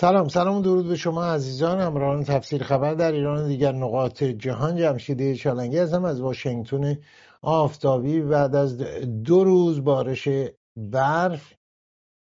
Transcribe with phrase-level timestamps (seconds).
[0.00, 4.22] سلام سلام و درود به شما عزیزان همراهان تفسیر خبر در ایران و دیگر نقاط
[4.22, 6.04] جهان جمشیده چالنگی هستم.
[6.04, 6.98] از واشنگتن
[7.42, 8.78] آفتابی بعد از
[9.24, 10.28] دو روز بارش
[10.76, 11.54] برف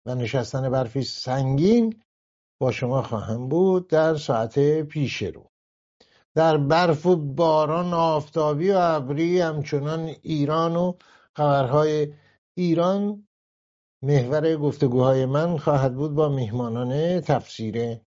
[0.06, 2.02] و نشستن برفی سنگین
[2.60, 5.50] با شما خواهم بود در ساعت پیش رو.
[6.34, 10.92] در برف و باران آفتابی و ابری همچنان ایران و
[11.36, 12.12] خبرهای
[12.56, 13.26] ایران
[14.04, 18.00] محور گفتگوهای من خواهد بود با میهمانان تفسیر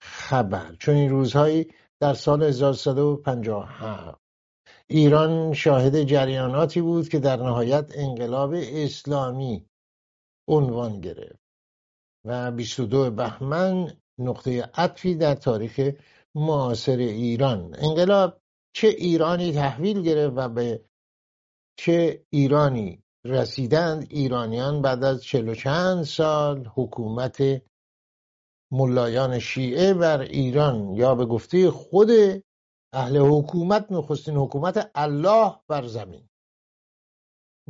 [0.00, 0.74] خبر.
[0.74, 4.20] چون این روزهایی در سال 1357
[4.86, 9.66] ایران شاهد جریاناتی بود که در نهایت انقلاب اسلامی
[10.48, 11.38] عنوان گرفت
[12.24, 15.94] و 22 بهمن نقطه عطفی در تاریخ
[16.34, 17.74] معاصر ایران.
[17.78, 18.40] انقلاب
[18.72, 20.84] چه ایرانی تحویل گرفت و به
[21.76, 27.62] چه ایرانی رسیدند ایرانیان بعد از چل و چند سال حکومت
[28.72, 32.10] ملایان شیعه بر ایران یا به گفته خود
[32.92, 36.28] اهل حکومت نخستین حکومت الله بر زمین.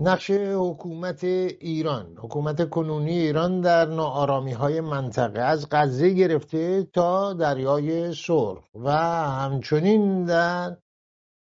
[0.01, 8.15] نقش حکومت ایران حکومت کنونی ایران در ناآرامی های منطقه از غزه گرفته تا دریای
[8.15, 8.91] سرخ و
[9.27, 10.77] همچنین در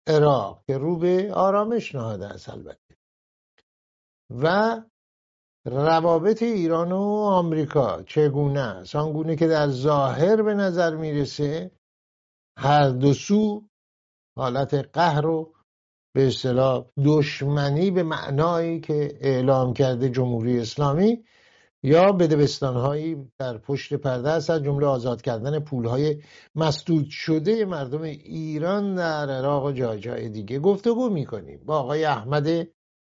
[0.07, 2.86] عراق که رو به آرامش نهاده است البته.
[4.29, 4.77] و
[5.65, 11.71] روابط ایران و آمریکا چگونه است؟ آنگونه که در ظاهر به نظر می‌رسه
[12.57, 13.67] هر دو سو
[14.37, 15.53] حالت قهر و
[16.15, 21.23] به اصطلاح دشمنی به معنایی که اعلام کرده جمهوری اسلامی
[21.83, 26.23] یا بدبستانهایی در پشت پرده است از جمله آزاد کردن پولهای
[26.55, 31.65] مسدود شده مردم ایران در عراق و جای جای دیگه گفتگو می‌کنیم.
[31.65, 32.47] با آقای احمد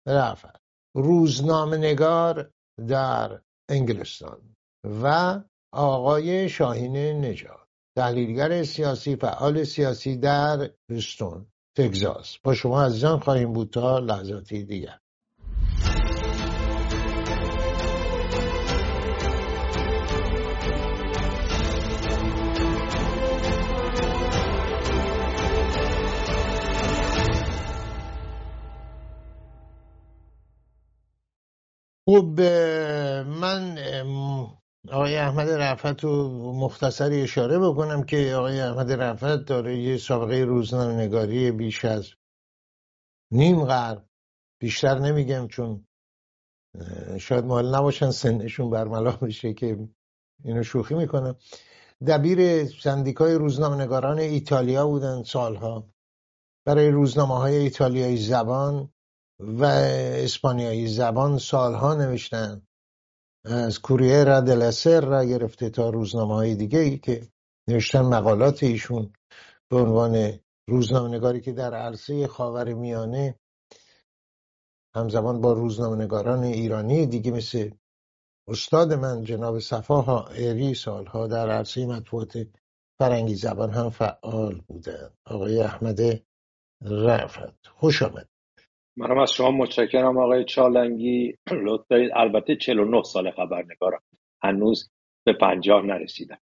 [0.07, 0.58] رفت
[0.97, 2.51] روزنامه نگار
[2.89, 3.41] در
[3.71, 4.57] انگلستان
[5.03, 5.41] و
[5.73, 12.39] آقای شاهین نجات تحلیلگر سیاسی فعال سیاسی در هستون تگزاس.
[12.39, 14.99] با شما عزیزان خواهیم بود تا لحظاتی دیگر.
[32.11, 32.41] خب
[33.27, 33.79] من
[34.93, 40.95] آقای احمد رفت رو مختصری اشاره بکنم که آقای احمد رفت داره یه سابقه روزنامه
[40.95, 42.11] نگاری بیش از
[43.31, 44.09] نیم قرن
[44.61, 45.87] بیشتر نمیگم چون
[47.21, 49.89] شاید مال نباشن سنشون برملا بشه که
[50.45, 51.37] اینو شوخی می‌کنم.
[52.07, 55.89] دبیر سندیکای روزنامه نگاران ایتالیا بودن سالها.
[56.67, 58.93] برای روزنامه های ایتالیایی زبان
[59.41, 62.63] و اسپانیایی زبان سالها نوشتن.
[63.45, 67.29] از کوریرا دلسر را گرفته تا روزنامه های دیگه ای که
[67.69, 69.13] نوشتن مقالات ایشون
[69.71, 70.39] به عنوان
[70.69, 73.39] روزنامه نگاری که در عرصه خاور میانه
[74.95, 77.71] همزمان با روزنامه نگاران ایرانی دیگه مثل
[78.49, 82.47] استاد من جناب صفاها ایری سالها در عرصه مطبوعات
[82.99, 86.01] فرنگی زبان هم فعال بودن آقای احمد
[86.83, 88.29] رفت خوش آمد.
[88.99, 91.35] منم از شما متشکرم آقای چالنگی.
[91.67, 94.03] لطف دارید البته 49 سال خبرنگارم.
[94.43, 94.91] هنوز
[95.27, 96.39] به پنجاه نرسیدم.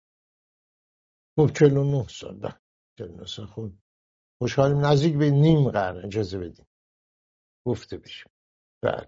[1.39, 2.53] خب 49 سال
[2.99, 3.47] 49 سال.
[3.47, 3.71] خب
[4.43, 4.87] خوشحالیم.
[4.87, 6.05] نزدیک به نیم قرن.
[6.05, 6.67] اجازه بدیم
[7.67, 8.31] گفته بشیم
[8.83, 9.07] بله.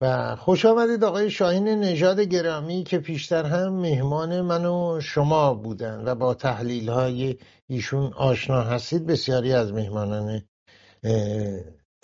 [0.00, 6.04] و خوش آمدید آقای شاهین نژاد گرامی که پیشتر هم مهمان من و شما بودن
[6.04, 7.36] و با تحلیل های
[7.66, 9.06] ایشون آشنا هستید.
[9.06, 10.42] بسیاری از مهمانان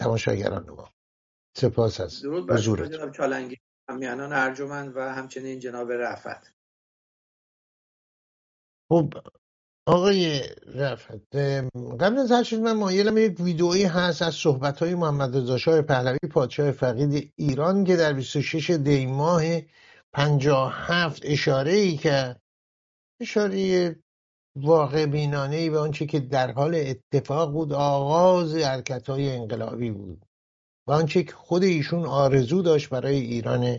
[0.00, 0.90] تماشاگران ما
[1.56, 3.56] سپاس از شما جناب چالنگی
[3.88, 6.54] همیانان ارجمند و همچنین جناب رفت
[8.88, 9.14] خب
[9.86, 10.42] آقای
[10.74, 11.36] رفت
[12.00, 15.82] قبل از هر چیز من مایلم یک ویدئویی هست از صحبت های محمد رضا شاه
[15.82, 19.42] پهلوی پادشاه فقید ایران که در 26 دی ماه
[20.12, 22.36] 57 اشاره ای که
[23.20, 23.96] اشاره
[24.56, 30.24] واقع بینانه ای به آنچه که در حال اتفاق بود آغاز حرکت های انقلابی بود
[30.86, 33.78] و آنچه که خود ایشون آرزو داشت برای ایران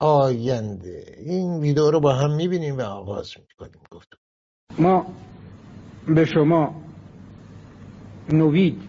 [0.00, 1.16] آینده.
[1.18, 3.82] این ویدیو رو با هم می‌بینیم و آغاز می‌کنیم.
[3.90, 4.08] گفت
[4.78, 5.06] ما
[6.06, 6.82] به شما
[8.32, 8.82] نوید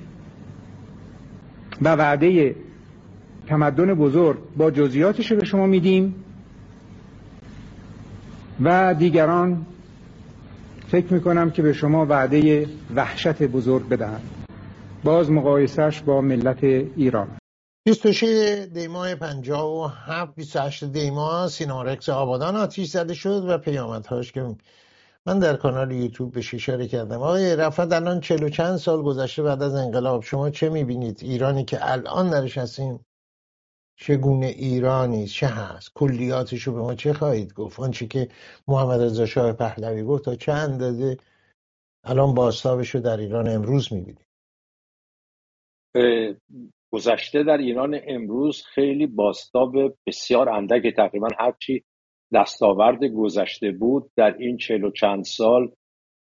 [1.81, 2.55] و وعده
[3.47, 6.23] تمدن بزرگ با جزئیاتش به شما میدیم
[8.61, 9.65] و دیگران
[10.91, 14.29] فکر می‌کنم که به شما وعده وحشت بزرگ بدهند.
[15.03, 17.37] باز مقایسهش با ملت ایران.
[17.85, 18.23] 26
[18.73, 24.55] دیماه 57 28 دیماه سینارکس آبادان آتیش زده شد و پیامدهاش که
[25.25, 27.17] من در کانال یوتیوب به اشاره کردم.
[27.17, 31.91] آقای رفت الان چلو چند سال گذشته بعد از انقلاب شما چه می‌بینید؟ ایرانی که
[31.91, 33.05] الان درش هستیم
[34.01, 38.27] چگونه ایرانی چه هست؟ کلیاتش رو به ما چه خواهید گفت؟ آنچه که
[38.67, 41.17] محمد رضا شاه پهلوی گفت تا چه اندازه
[42.03, 44.25] الان باستابش رو در ایران امروز می‌بینید
[46.93, 49.73] گذشته در ایران امروز خیلی باستاب
[50.07, 51.83] بسیار اندک تقریبا هرچی
[52.33, 55.71] دستاورد گذشته بود در این چهل و چند سال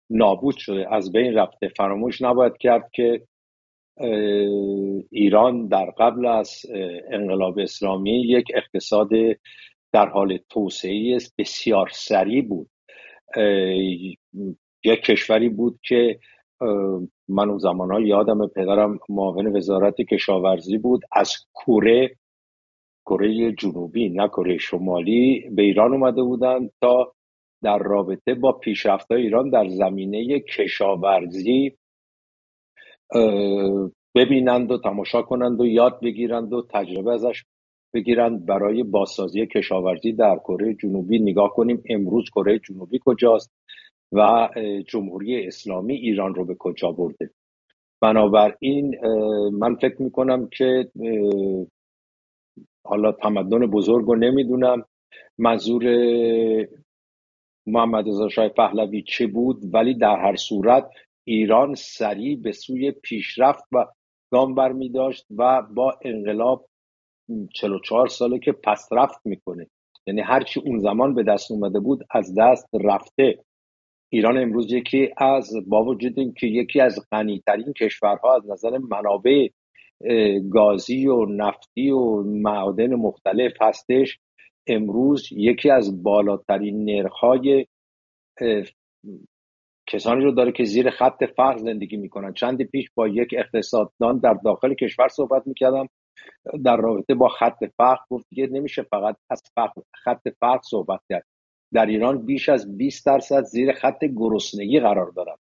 [0.10, 0.94] نابود شده.
[0.94, 1.68] از بین رفته.
[1.68, 3.28] فراموش نباید کرد که
[5.12, 6.66] ایران در قبل از
[7.12, 9.10] انقلاب اسلامی یک اقتصاد
[9.94, 12.70] در حال توسعه بسیار سریع بود.
[14.84, 16.20] یک کشوری بود که
[17.28, 22.16] من اون زمان یادم پدرم معاون وزارت کشاورزی بود از کوره
[23.06, 27.14] کره جنوبی نه کره شمالی به ایران اومده بودند تا
[27.64, 31.78] در رابطه با پیشرفت ایران در زمینه کشاورزی
[34.16, 37.44] ببینند و تماشا کنند و یاد بگیرند و تجربه ازش
[37.94, 38.46] بگیرند.
[38.46, 41.84] برای بازسازی کشاورزی در کره جنوبی نگاه کنیم.
[41.90, 43.52] امروز کره جنوبی کجاست
[44.12, 44.50] و
[44.88, 47.32] جمهوری اسلامی ایران رو به کجا برده؟
[48.02, 48.96] بنابراین
[49.52, 50.92] من فکر می‌کنم که
[52.86, 54.86] حالا تمدن بزرگ رو نمی‌دونم.
[55.38, 55.84] منظور
[57.68, 60.90] محمد رضا شاه پهلوی چه بود؟ ولی در هر صورت
[61.28, 63.86] ایران سریع به سوی پیشرفت و
[64.32, 66.66] گام برمی داشت و با انقلاب
[67.54, 69.68] 44 ساله که پس رفت می‌کنه.
[70.08, 73.40] یعنی هرچی اون زمان به دست اومده بود از دست رفته.
[74.10, 79.50] ایران امروز یکی از با وجود اینکه یکی از غنیترین کشورها از نظر منابع
[80.50, 84.20] گازی و نفتی و معادن مختلف هستش.
[84.68, 87.66] امروز یکی از بالاترین نرخهای
[89.96, 92.34] کسانی رو داره که زیر خط فقر زندگی می‌کنن.
[92.34, 95.88] چند پیش با یک اقتصاددان در داخل کشور صحبت می‌کردم
[96.66, 101.26] در رابطه با خط فقر گفت دیگه نمیشه فقط از فقر خط فقر صحبت کرد.
[101.74, 105.36] در ایران بیش از 20 درصد زیر خط گرسنگی قرار دارن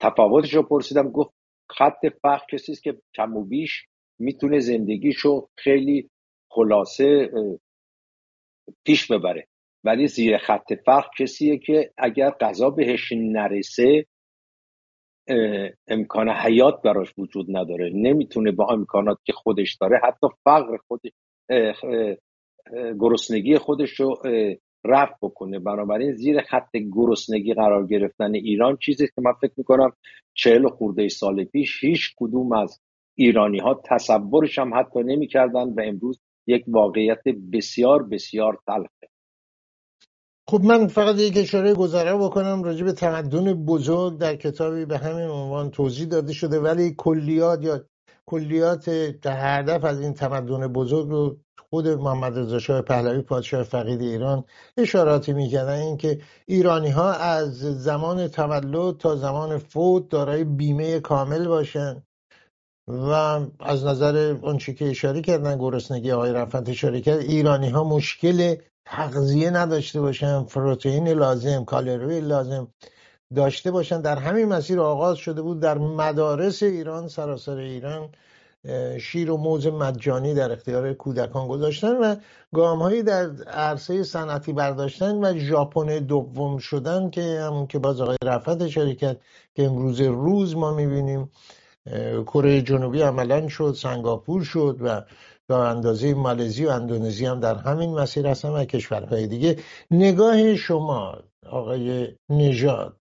[0.00, 1.34] تفاوتش رو پرسیدم گفت
[1.70, 3.86] خط فقر کسی است که کم و بیش
[4.18, 6.10] می‌تونه زندگیشو خیلی
[6.50, 7.30] خلاصه
[8.84, 9.46] پیش ببره.
[9.84, 14.06] ولی زیر خط فقر کسیه که اگر غذا بهش نرسه
[15.88, 17.90] امکان حیات براش وجود نداره.
[17.94, 21.00] نمی‌تونه با امکانات که خودش داره حتی فقر خود
[23.00, 24.22] گرسنگی خودش رو
[24.84, 25.58] رفع بکنه.
[25.58, 29.92] بنابراین زیر خط گرسنگی قرار گرفتن ایران چیزی که من فکر می‌کنم
[30.34, 32.80] چهل خورده سال پیش هیچ کدوم از
[33.18, 37.22] ایرانی ها تصورش هم حتی نمی‌کردن و امروز یک واقعیت
[37.52, 39.08] بسیار بسیار تلخه.
[40.50, 45.28] خب من فقط یک اشاره گذره بکنم راجع به تمدن بزرگ در کتابی به همین
[45.28, 47.84] عنوان توضیح داده شده ولی کلیات یا
[48.26, 48.88] کلیات
[49.26, 51.36] هدف از این تمدن بزرگ رو
[51.70, 54.44] خود محمد رضا شاه پهلوی پادشاه فقید ایران
[54.76, 55.78] اشاراتی می‌کردن.
[55.78, 62.02] اینکه ایرانی ها از زمان تولد تا زمان فوت دارای بیمه کامل باشن
[62.88, 63.10] و
[63.60, 69.50] از نظر آنچه که اشاره کردن گرسنگی آقای رفت اشاره کرد ایرانی ها مشکل تغذیه
[69.50, 72.68] نداشته باشن پروتئین لازم کالری لازم
[73.34, 74.00] داشته باشن.
[74.00, 78.08] در همین مسیر آغاز شده بود در مدارس ایران سراسر ایران
[79.00, 82.16] شیر و موز مجانی در اختیار کودکان گذاشتن و
[82.54, 88.16] گام در عرصه صنعتی برداشتن و ژاپن دوم شدن که همون که باز آقای
[88.60, 89.20] اشاره کرد
[89.54, 91.30] که امروز روز ما می‌بینیم.
[92.26, 95.02] کره جنوبی عملا شد سنگاپور شد و
[95.48, 99.58] تا اندازه مالزی و اندونزی هم در همین مسیر هستن و کشورهای دیگه.
[99.90, 102.96] نگاه شما آقای نژاد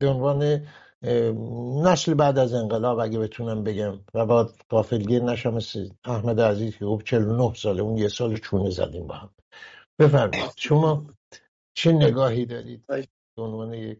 [0.00, 0.66] به عنوان
[1.82, 5.58] نسل بعد از انقلاب اگه بتونم بگم و با قافلگیر نشم
[6.04, 9.30] احمد عزیز که خب 49 ساله اون یه سال چونه زدیم با هم.
[9.98, 11.06] بفرمایید شما
[11.74, 12.84] چه نگاهی دارید
[13.36, 13.98] به عنوان یک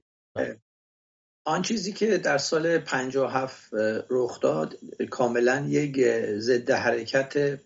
[1.47, 3.71] آن چیزی که در سال 57
[4.11, 4.75] رخ داد
[5.11, 5.97] کاملا یک
[6.39, 7.61] ضد حرکت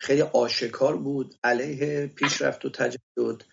[0.00, 3.44] خیلی آشکار بود علیه پیشرفت و تجدد.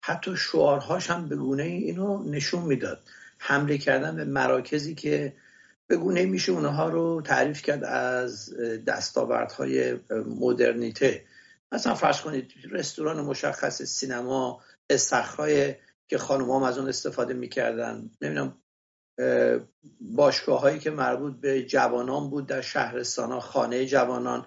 [0.00, 3.00] حتی شعارهاش هم به گونه اینو نشون می‌داد.
[3.38, 5.36] حمله کردن به مراکزی که
[5.86, 8.54] به گونه میشه اونها رو تعریف کرد از
[8.86, 11.24] دستاوردهای مدرنیته.
[11.72, 14.60] مثلا فرض کنید رستوران مشخص سینما
[14.90, 15.74] استخرهای
[16.08, 18.10] که خانوم از اون استفاده می‌کردن.
[18.20, 18.56] نمی‌دونم
[20.00, 24.46] باشگاه هایی که مربوط به جوانان بود در شهرستان خانه جوانان.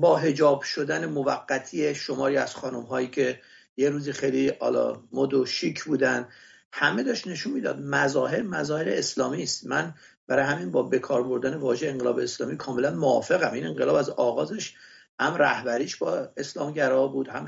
[0.00, 3.40] با هجاب شدن موقتی شماری از خانم هایی که
[3.76, 6.28] یه روزی خیلی حالا مد و شیک بودن
[6.72, 9.66] همه داشت نشون می‌داد مظاهر مظاهر اسلامی است.
[9.66, 9.94] من
[10.26, 13.52] برای همین با بکار بردن واژه انقلاب اسلامی کاملا موافقم.
[13.52, 14.74] این انقلاب از آغازش
[15.20, 17.46] هم رهبریش با اسلامگرا بود هم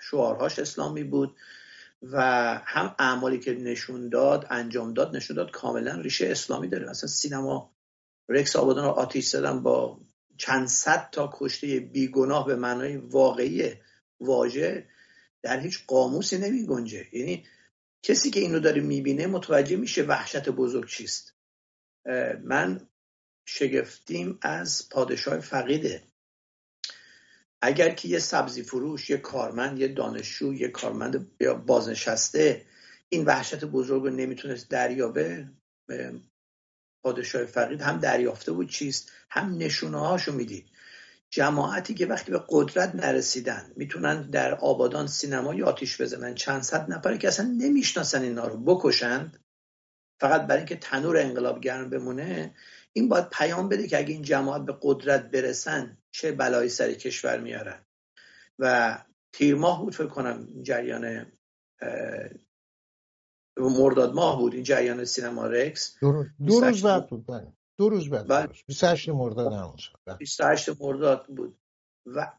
[0.00, 1.36] شعارهاش اسلامی بود
[2.02, 2.20] و
[2.64, 6.90] هم اعمالی که نشون داد انجام داد نشون داد کاملا ریشه اسلامی داره.
[6.90, 7.70] مثلا سینما
[8.28, 9.98] رکس آبادان رو آتیش زدن با
[10.40, 13.72] چند صد تا کشته بیگناه به معنای واقعی
[14.20, 14.88] واژه
[15.42, 17.06] در هیچ قاموسی نمی گنجه.
[17.12, 17.46] یعنی
[18.02, 21.34] کسی که اینو داره می‌بینه متوجه میشه وحشت بزرگ چیست.
[22.42, 22.88] من
[23.44, 26.02] شگفتیم از پادشاه فقیده.
[27.62, 32.66] اگر که یه سبزی فروش یه کارمند یه دانشجو یه کارمند بازنشسته
[33.08, 35.48] این وحشت بزرگ رو نمی‌تونست دریابه
[37.02, 40.66] پادشاه فقید هم دریافته بود چیست؟ هم نشونه هاشو می‌دید.
[41.30, 46.34] جماعتی که وقتی به قدرت نرسیدن می‌تونن در آبادان سینمایی آتیش بزنن.
[46.34, 49.44] چند صد نفره که اصلا نمی‌شناسن اینا رو بکشند.
[50.20, 52.54] فقط برای اینکه تنور انقلاب گرم بمونه
[52.92, 57.40] این باید پیام بده که اگه این جماعت به قدرت برسن چه بلایی سر کشور
[57.40, 57.86] میارن.
[58.58, 58.98] و
[59.32, 61.32] تیر ماه بود فکر کنم جریان
[63.68, 65.96] مرداد ماه بود این جریان سینما رکس.
[66.00, 67.52] دو, روز بعد بود بله.
[67.78, 69.74] دو روز بعد 28 مرداد هم
[70.18, 70.76] 28 بله.
[70.80, 71.56] مرداد بود.
[72.06, 72.32] و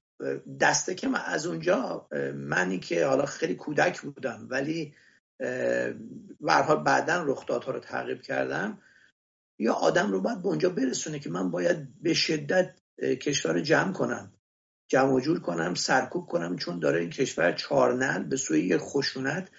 [0.59, 4.93] دسته که من از اونجا منی که حالا خیلی کودک بودم ولی
[5.39, 8.81] به بعدا رخدادها رو تعقیب کردم.
[9.59, 12.75] یا آدم رو باید به اونجا برسونه که من باید به شدت
[13.21, 14.31] کشور رو جمع کنم.
[14.87, 19.49] جمع جور کنم سرکوب کنم چون داره این کشور چارنل به سوی یک خشونت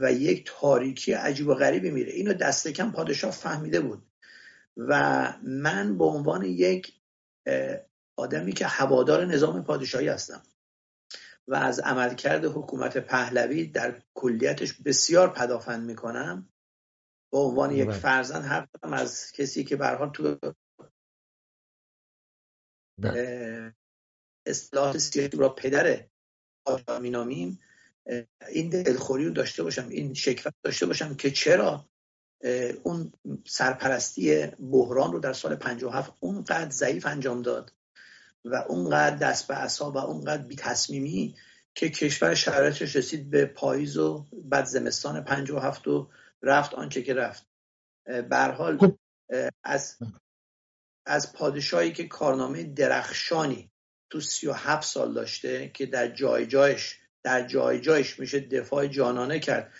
[0.00, 4.06] و یک تاریکی عجیب و غریبی میره اینو دست کم پادشاه فهمیده بود
[4.76, 4.92] و
[5.42, 6.92] من به عنوان یک
[8.16, 10.42] آدمی که هوادار نظام پادشاهی هستم
[11.48, 16.48] و از عملکرد حکومت پهلوی در کلیتش بسیار پدافند می‌کنم
[17.32, 17.98] به عنوان یک بله.
[17.98, 20.38] فرزند حرف از کسی که به تو
[22.98, 23.74] بله.
[24.46, 26.06] اصلاحات سیاسی را پدر
[27.00, 27.60] مینامیم
[28.48, 31.88] این دلخوری رو داشته باشم این شکفت داشته باشم که چرا
[32.82, 33.12] اون
[33.46, 37.72] سرپرستی بحران رو در سال 57 اونقدر ضعیف انجام داد
[38.44, 41.36] و اونقدر دست به اصا و اونقدر بی تصمیمی
[41.74, 46.10] که کشور شرایطش رسید به پاییز و بعد زمستان 57 و
[46.42, 47.46] رفت آنچه که رفت
[48.32, 48.98] حال خب.
[49.64, 49.96] از
[51.06, 53.70] از پادشاهی که کارنامه درخشانی
[54.10, 59.72] تو 37 سال داشته که در جای جایش در جای جایش میشه دفاع جانانه کرد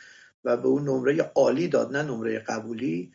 [0.45, 3.13] و به اون نمره عالی داد نه نمره قبولی.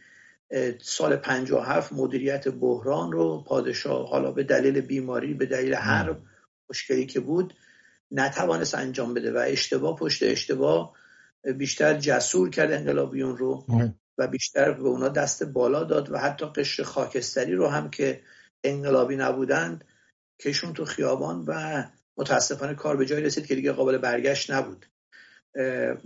[0.81, 6.15] سال 57 مدیریت بحران رو پادشاه حالا به دلیل بیماری به دلیل هر
[6.69, 7.53] مشکلی که بود
[8.12, 10.95] نتوانست انجام بده و اشتباه پشت اشتباه
[11.57, 13.65] بیشتر جسور کرد انقلابیون رو
[14.17, 18.21] و بیشتر به اونا دست بالا داد و حتی قشر خاکستری رو هم که
[18.63, 19.86] انقلابی نبودند
[20.39, 21.83] کشون تو خیابان و
[22.20, 24.86] متاسفانه کار به جای رسید که دیگه قابل برگشت نبود.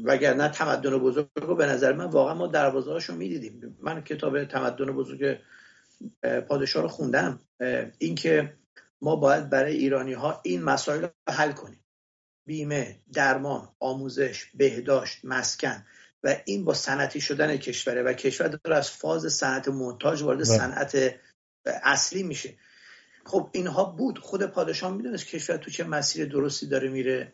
[0.03, 3.77] وگرنه تمدن بزرگ رو به نظر من واقعا ما دروازه هاشو می‌دیدیم.
[3.82, 5.38] من کتاب تمدن بزرگ
[6.48, 7.39] پادشاه رو خوندم.
[7.98, 8.53] اینکه
[9.01, 11.79] ما باید برای ایرانی ها این مسائل رو حل کنیم.
[12.48, 15.86] بیمه درمان آموزش بهداشت مسکن
[16.24, 18.03] و این با صنعتی شدن کشوره.
[18.03, 20.46] و کشور داره از فاز صنعت مونتاژ وارد بله.
[20.46, 21.15] صنعت
[21.65, 22.58] اصلی میشه.
[23.25, 24.19] خب اینها بود.
[24.19, 27.33] خود پادشاه می‌دونست کشور تو چه مسیر درستی داره میره.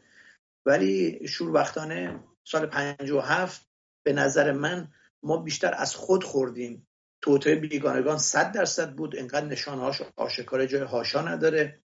[0.65, 3.65] ولی شوربختانه سال 57
[4.03, 4.91] به نظر من
[5.23, 6.87] ما بیشتر از خود خوردیم.
[7.21, 9.19] توطعه بیگانگان صد درصد بود.
[9.19, 11.79] انقدر نشانهاش آشکار جای هاشا نداره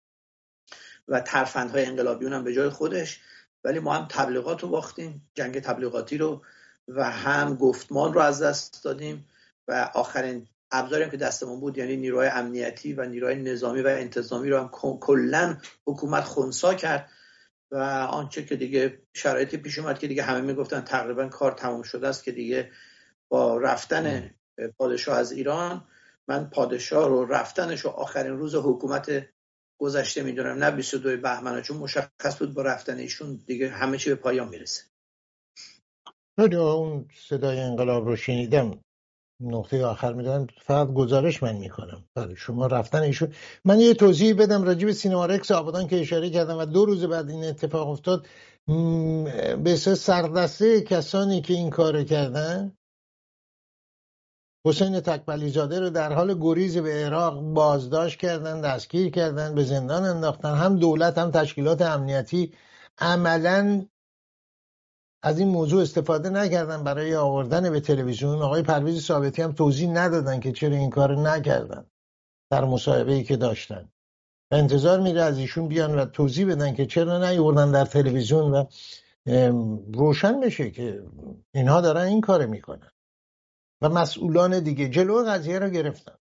[1.08, 3.22] و ترفندهای انقلابیون هم به جای خودش.
[3.64, 6.46] ولی ما هم تبلیغات رو باختیم جنگ تبلیغاتی رو
[6.88, 9.30] و هم گفتمان رو از دست دادیم
[9.68, 14.60] و آخرین ابزاری که دستمون بود یعنی نیروهای امنیتی و نیروهای نظامی و انتظامی رو
[14.60, 17.10] هم کلا حکومت خونسا کرد
[17.72, 17.78] و
[18.12, 22.24] آنچه که دیگه شرایطی پیش اومد که دیگه همه می‌گفتن تقریبا کار تمام شده است
[22.24, 22.72] که دیگه
[23.30, 24.36] با رفتن
[24.78, 25.88] پادشاه از ایران
[26.28, 29.28] من پادشاه رو رفتنش و آخرین روز حکومت
[29.80, 34.16] گذشته می‌دونم نه 22 بهمن چون مشخص بود با رفتن ایشون دیگه همه چی به
[34.16, 34.84] پایان می‌رسه.
[36.38, 38.80] اون صدای انقلاب رو شنیدم.
[39.42, 42.06] نقطه آخر می‌دونم فقط گزارش من می‌کنم.
[42.16, 43.34] بله شما رفتن ایشون.
[43.66, 47.06] من یه توضیح بدم راجع به سینما رکس آبادان که اشاره کردم و دو روز
[47.06, 48.26] بعد این اتفاق افتاد.
[49.64, 52.78] به سردسته کسانی که این کار کردن؟
[54.66, 60.04] حسین تکبلی زاده رو در حال گریز به عراق بازداشت کردن دستگیر کردن به زندان
[60.04, 60.56] انداختن.
[60.56, 62.54] هم دولت هم تشکیلات امنیتی
[62.98, 63.86] عملا
[65.24, 68.42] از این موضوع استفاده نکردن برای آوردن به تلویزیون.
[68.42, 71.86] آقای پرویز ثابتی هم توضیح ندادن که چرا این کار نکردن
[72.50, 73.92] در مصاحبه ای که داشتن.
[74.52, 78.66] انتظار میره از ایشون بیان و توضیح بدن که چرا نیوردن در تلویزیون و
[79.94, 81.04] روشن بشه که
[81.54, 82.92] اینها دارن این کار می‌کنن.
[83.82, 86.16] و مسئولان دیگه جلو قضیه رو گرفتن.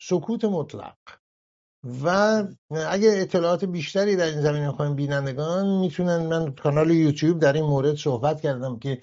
[0.00, 0.96] سکوت مطلق.
[1.84, 2.08] و
[2.70, 7.94] اگه اطلاعات بیشتری در این زمینه خواهیم بینندگان می‌تونن من کانال یوتیوب در این مورد
[7.96, 9.00] صحبت کردم که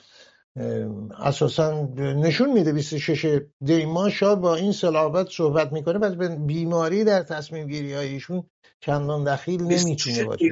[1.20, 7.24] اساسا نشون میده 26 دیما شاد با این صلابت صحبت می‌کنه پس به بیماری در
[7.24, 10.50] تصمیم گیری هایشون چندان دخیل نمی‌تونه باشه.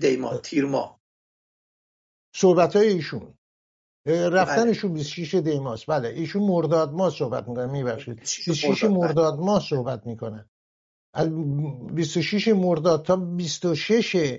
[0.00, 1.00] دیما تیرما
[2.34, 3.34] صحبت های ایشون.
[4.06, 8.16] رفتنشون 26 دیماست بله ایشون مرداد ما صحبت می‌کنن میبخشید.
[8.16, 10.50] 26 مرداد ما صحبت می‌کنن
[11.14, 11.28] از
[11.94, 14.38] 26 مرداد تا 26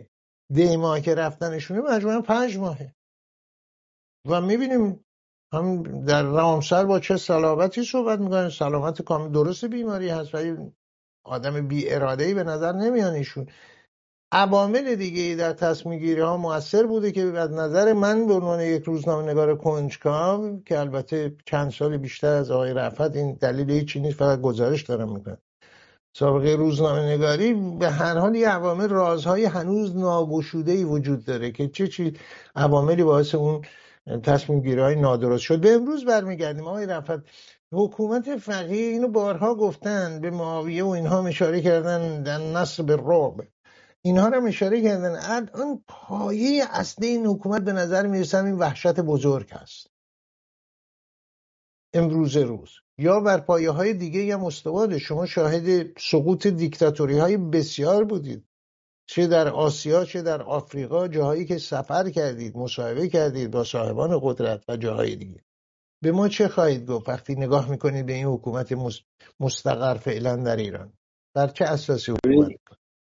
[0.53, 2.96] دیما که رفتنشونه مجموعا پنج ماهه.
[4.25, 5.05] و می‌بینیم
[5.53, 10.72] هم در رامسر با چه سلامتی صحبت می‌کنن سلامت کامل درست بیماری هست و
[11.25, 13.48] آدم بی اراده ای به نظر نمیان ایشون.
[14.36, 18.84] عوامل دیگه در تصمیم گیری ها موثر بوده که از نظر من به عنوان یک
[18.84, 24.18] روزنامه نگار کنجکاو که البته چند سال بیشتر از آقای رفت این دلیل هیچی نیست
[24.18, 25.38] فقط گزارش دارم می‌کنم.
[26.13, 31.68] سابقه روزنامه نگاری به هر حال یه عوامل رازهای هنوز ناگشوده ای وجود داره که
[31.68, 32.14] چه چی
[32.55, 33.62] عواملی باعث اون
[34.24, 35.62] تصمیم گیری های نادرست شد.
[35.62, 36.68] به امروز برمیگردیم.
[36.68, 37.24] آقای رفت
[37.74, 43.52] حکومت فقیه اینو بارها گفتن به معاویه و اینها اشاره کردن در نصر به رعب
[44.05, 45.50] اینها رو اشاره کردن.
[45.55, 49.87] اون پایه اصلی این حکومت به نظر می‌رسم این وحشت بزرگ هست.
[51.94, 52.70] امروز روز.
[52.98, 58.46] یا بر پایه های دیگه یا مستواده شما شاهد سقوط دیکتاتوری های بسیار بودید.
[59.05, 64.63] چه در آسیا چه در آفریقا جاهایی که سفر کردید مصاحبه کردید با صاحبان قدرت
[64.70, 65.44] و جاهای دیگه.
[66.01, 68.74] به ما چه خواهید گفت وقتی نگاه می‌کنید به این حکومت
[69.39, 70.94] مستقر فعلا در ایران؟
[71.35, 72.51] بر چه اساسی حکومت؟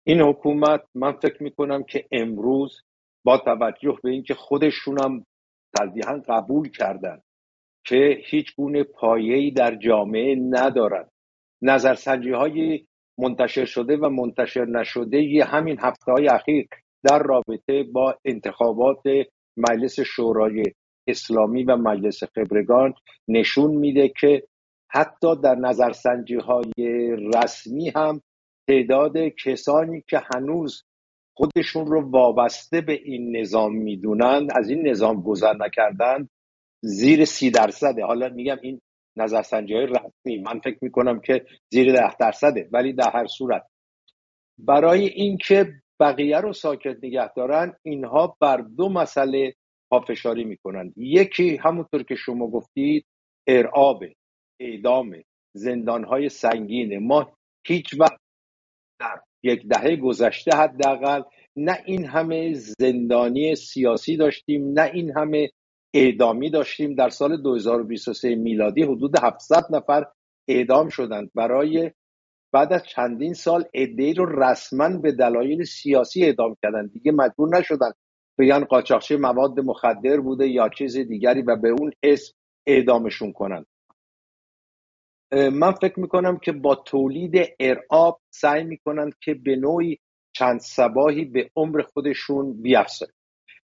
[0.04, 2.82] این حکومت من فکر می‌کنم که امروز
[3.24, 5.26] با توجه به اینکه خودشونم
[5.78, 7.22] تلویحا قبول کردن
[7.86, 11.12] که هیچ گونه پایه‌ای در جامعه ندارد
[11.62, 12.86] نظرسنجی های
[13.18, 16.68] منتشر شده و منتشر نشده یه همین هفته های اخیر
[17.04, 19.04] در رابطه با انتخابات
[19.58, 20.64] مجلس شورای
[21.08, 22.94] اسلامی و مجلس خبرگان
[23.28, 24.44] نشون میده که
[24.90, 26.72] حتی در نظرسنجی های
[27.36, 28.22] رسمی هم
[28.68, 30.84] تعداد کسانی که هنوز
[31.38, 36.30] خودشون رو وابسته به این نظام می‌دونن از این نظام گذر نکردن
[36.84, 38.06] زیر سی درصده.
[38.06, 38.82] حالا میگم این
[39.18, 40.38] نظرسنجی های رسمی.
[40.38, 43.68] من فکر می‌کنم که زیر ده درصده ولی در هر صورت.
[44.58, 49.54] برای اینکه بقیه رو ساکت نگه دارن اینها بر دو مسئله
[49.92, 50.94] پافشاری می‌کنن.
[50.98, 53.06] یکی همونطور که شما گفتید
[53.48, 54.04] ارعاب
[54.60, 55.16] اعدام
[55.56, 56.98] زندان های سنگین.
[56.98, 58.23] ما هیچ وقت
[59.44, 61.22] یک دهه گذشته حداقل.
[61.56, 65.50] نه این همه زندانی سیاسی داشتیم نه این همه
[65.94, 66.96] اعدامی داشتیم.
[66.96, 70.06] در سال 2023 میلادی حدود 700 نفر
[70.48, 71.32] اعدام شدند.
[71.36, 71.92] برای
[72.54, 77.92] بعد از چندین سال عده رو رسما به دلایل سیاسی اعدام کردن دیگه مجبور نشدن
[78.40, 82.34] بگن قاچاقچی مواد مخدر بوده یا چیز دیگری و به اون اسم
[82.68, 83.66] اعدامشون کنند.
[85.34, 90.00] من فکر می‌کنم که با تولید ارعاب سعی می‌کنند که به نوعی
[90.34, 93.08] چند سباهی به عمر خودشون بیافزن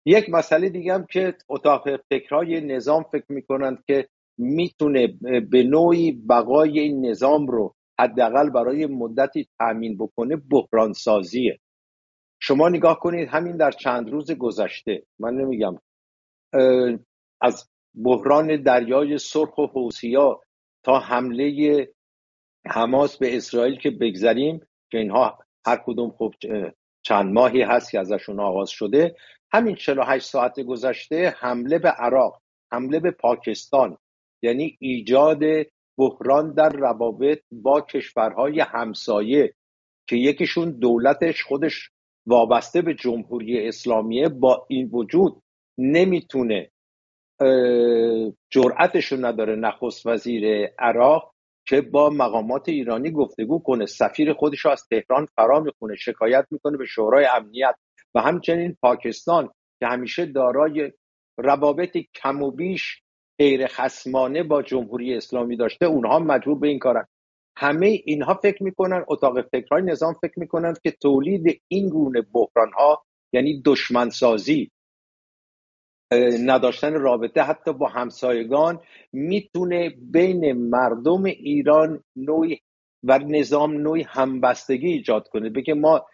[0.06, 5.06] یک مسئله دیگه هم که اتاق فکرهای نظام فکر می‌کنند که می‌تونه
[5.50, 11.58] به نوعی بقای این نظام رو حداقل برای مدتی تأمین بکنه بحران سازیه
[12.40, 15.78] شما نگاه کنید همین در چند روز گذشته من نمیگم
[17.40, 17.68] از
[18.04, 20.40] بحران دریای سرخ و حوسیا
[20.86, 21.88] تا حمله
[22.66, 26.34] حماس به اسرائیل که بگذریم که اینها هر کدوم خب
[27.02, 29.16] چند ماهی هست که ازشون آغاز شده.
[29.52, 33.98] همین 48 ساعت گذشته حمله به عراق حمله به پاکستان
[34.42, 35.40] یعنی ایجاد
[35.98, 39.54] بحران در روابط با کشورهای همسایه
[40.08, 41.90] که یکیشون دولتش خودش
[42.26, 45.42] وابسته به جمهوری اسلامیه با این وجود
[45.78, 46.70] نمی‌تونه
[48.50, 51.32] جرأتش رو نداره نخست وزیر عراق
[51.68, 53.86] که با مقامات ایرانی گفتگو کنه.
[53.86, 57.74] سفیر خودش از تهران فرا می‌خونه شکایت می‌کنه به شورای امنیت.
[58.14, 60.92] و همچنین پاکستان که همیشه دارای
[61.38, 63.02] روابط کم و بیش
[63.38, 67.06] غیر خسمانه با جمهوری اسلامی داشته اونها مجبور به این کارن.
[67.58, 73.04] همه اینها فکر می‌کنن اتاق فکرهای نظام فکر می‌کنن که تولید این گونه بحران ها
[73.32, 74.70] یعنی دشمنسازی
[76.44, 77.42] نداشتن رابطه.
[77.42, 78.80] حتی با همسایگان
[79.12, 82.60] می‌تونه بین مردم ایران نوعی
[83.02, 85.50] و نظام نوعی همبستگی ایجاد کنه.
[85.50, 86.06] بگه ما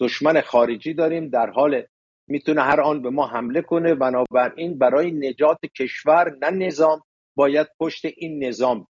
[0.00, 1.82] دشمن خارجی داریم در حال
[2.28, 3.94] می‌تونه هر آن به ما حمله کنه.
[3.94, 7.02] بنابراین برای نجات کشور نه نظام
[7.36, 8.86] باید پشت این نظام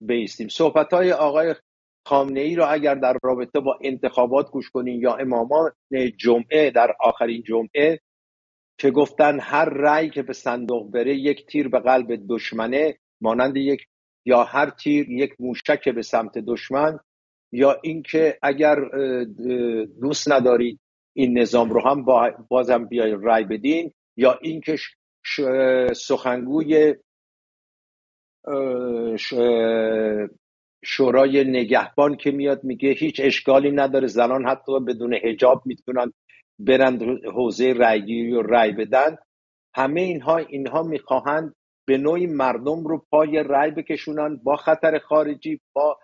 [0.00, 0.48] بیستیم.
[0.48, 1.54] صحبت های آقای
[2.06, 5.70] خامنه ای را اگر در رابطه با انتخابات گوش کنین یا امامان
[6.16, 8.00] جمعه در آخرین جمعه
[8.78, 13.86] که گفتن هر رأی که به صندوق بره یک تیر به قلب دشمنه مانند یک
[14.24, 16.98] یا هر تیر یک موشک به سمت دشمن
[17.52, 18.76] یا اینکه اگر
[20.00, 20.80] دوست ندارید
[21.16, 22.04] این نظام رو هم
[22.48, 24.76] بازم بیای رای بدین یا اینکه
[25.94, 26.94] سخنگوی
[30.84, 36.12] شورای نگهبان که میاد میگه هیچ اشکالی نداره زنان حتی بدون هجاب می‌تونن
[36.58, 39.16] برند حوزه رایگیری و رای بدن
[39.74, 41.54] همه اینها اینها می‌خواهند
[41.86, 45.98] به نوعی مردم رو پای رای بکشونن با خطر خارجی با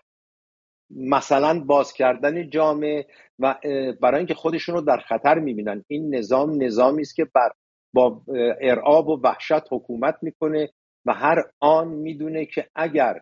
[0.90, 3.06] مثلا باز کردن جامعه
[3.38, 3.54] و
[4.02, 5.84] برای اینکه خودشون رو در خطر می‌بینن.
[5.88, 7.50] این نظام نظامی است که بر
[7.94, 8.22] با
[8.60, 10.70] ارعاب و وحشت حکومت می‌کنه
[11.06, 13.20] و هر آن می‌دونه که اگر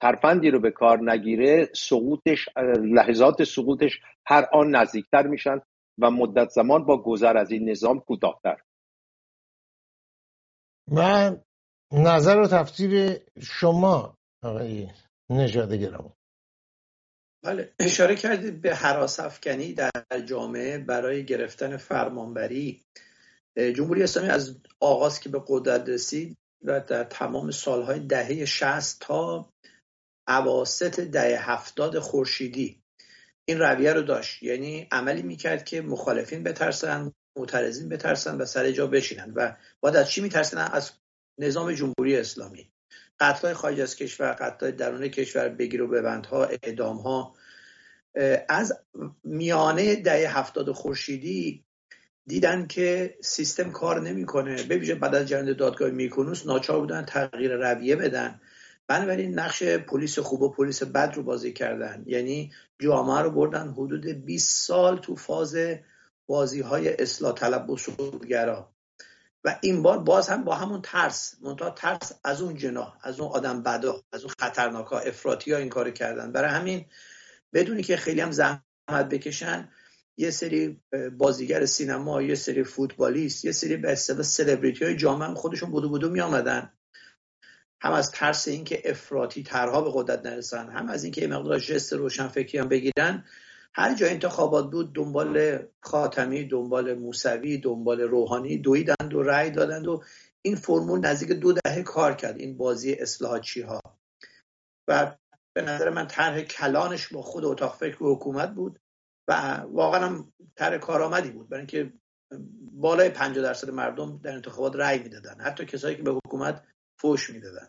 [0.00, 2.48] ترفندی رو به کار نگیره سقوطش
[2.82, 5.60] لحظات سقوطش هر آن نزدیکتر میشن
[5.98, 8.56] و مدت زمان با گذر از این نظام کوتاهتر.
[10.90, 11.42] من
[11.92, 14.88] نظر و تفسیر شما آقای
[15.30, 16.12] نژاد گرام
[17.44, 19.90] بله اشاره کردید به حراس افکنی در
[20.26, 22.82] جامعه برای گرفتن فرمانبری.
[23.56, 29.53] جمهوری اسلامی از آغاز که به قدرت رسید و در تمام سالهای دهه 60 تا
[30.26, 32.82] عواست دهه هفتاد خورشیدی.
[33.44, 34.42] این رویه رو داشت.
[34.42, 40.10] یعنی عملی می‌کرد که مخالفین بترسن معترضین بترسن و سر جا بشینن و باید از
[40.10, 40.90] چی میترسن؟ از
[41.38, 42.70] نظام جمهوری اسلامی.
[43.20, 47.34] قتل خارج از کشور قتل درون کشور بگیر و ببندها اعدام ها
[48.48, 48.72] از
[49.24, 51.64] میانه دهه هفتاد خورشیدی
[52.26, 54.62] دیدن که سیستم کار نمی‌کنه.
[54.62, 58.40] ببینید بعد از جنده دادگاه میکنوس ناچار بودن تغییر رویه بدن.
[58.88, 62.02] بنابراین نقش پلیس خوب و پلیس بد رو بازی کردن.
[62.06, 65.56] یعنی جامعه رو بردن حدود 20 سال تو فاز
[66.26, 67.76] بازی های اصلاح طلب و
[69.44, 73.30] و این بار باز هم با همون ترس منتها ترس از اون جناح از اون
[73.30, 76.32] آدم بدا از اون خطرناک ها افراطی ها این کار کردن.
[76.32, 76.84] برای همین
[77.52, 79.68] بدونی که خیلی هم زحمت بکشن.
[80.16, 80.80] یه سری
[81.18, 86.20] بازیگر سینما یه سری فوتبالیست یه سری به سلبریتی های جامعه خودشون بودو بودو می
[86.20, 86.72] آمدن
[87.84, 92.28] هم از ترس اینکه افراطی ترها به قدرت نرسن هم از اینکه مقدار جست روشن
[92.28, 93.24] فکری هم بگیرن.
[93.74, 100.02] هر جای انتخابات بود دنبال خاتمی دنبال موسوی دنبال روحانی دویدند و رأی دادند و
[100.42, 103.80] این فرمول نزدیک دو دهه کار کرد این بازی اصلاحاتچی ها.
[104.88, 105.16] و
[105.56, 108.78] به نظر من طرح کلانش با خود اتاق فکر و حکومت بود
[109.28, 111.48] و واقعا هم طرح کارآمدی بود.
[111.48, 111.92] برای اینکه
[112.72, 115.40] بالای 50 درصد مردم در انتخابات رأی می‌دادن.
[115.40, 116.62] حتی کسایی که به حکومت
[117.04, 117.68] فوش می‌دادن.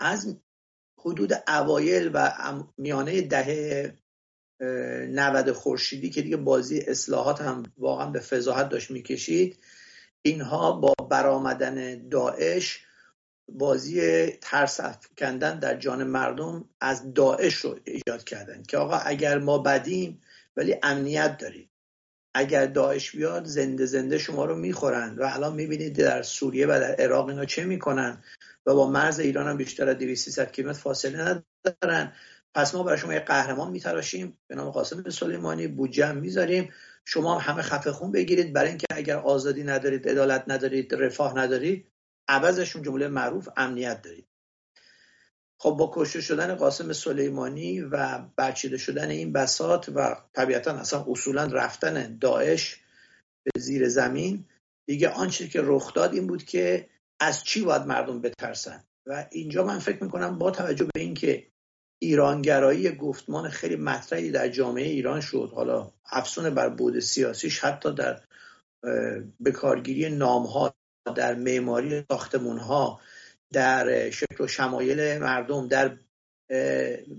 [0.00, 0.36] از
[0.98, 2.32] حدود اوایل و
[2.78, 3.94] میانه دهه
[4.60, 9.58] 90 خورشیدی که دیگه بازی اصلاحات هم واقعا به فضاحت داشت می‌کشید
[10.22, 12.86] اینها با برآمدن داعش
[13.48, 19.58] بازی ترس افکندن در جان مردم از داعش رو ایجاد کردن که آقا اگر ما
[19.58, 20.22] بدیم
[20.56, 21.70] ولی امنیت داریم.
[22.38, 26.94] اگر داعش بیاد زنده زنده شما رو می‌خورن و الان می‌بینید در سوریه و در
[26.94, 28.22] عراق اینا چه می‌کنن
[28.66, 32.12] و با مرز ایران هم بیشتر از 200 کیلومتر فاصله ندارن.
[32.54, 34.38] پس ما برای شما یه قهرمان میتراشیم.
[34.48, 36.72] به نام قاسم سلیمانی بودجه می‌ذاریم.
[37.04, 38.52] شما هم همه خفه خون بگیرید.
[38.52, 41.88] برای اینکه اگر آزادی ندارید عدالت ندارید رفاه ندارید
[42.28, 44.26] عوضشون جمله معروف امنیت دارید.
[45.60, 51.44] خب با کشته شدن قاسم سلیمانی و برچیده شدن این بسات و طبیعتا اصلا اصولا
[51.44, 52.80] رفتن داعش
[53.44, 54.44] به زیر زمین
[54.88, 56.88] دیگه آنچه که رخ داد این بود که
[57.20, 61.46] از چی باید مردم بترسن؟ و اینجا من فکر می‌کنم با توجه به اینکه
[62.02, 68.22] ایرانگرایی گفتمان خیلی مطرحی در جامعه ایران شد حالا افسون بر بود سیاسیش حتی در
[69.44, 70.74] بکارگیری نامها
[71.16, 73.00] در معماری ساختمونها
[73.52, 75.98] در شکل و شمایل مردم در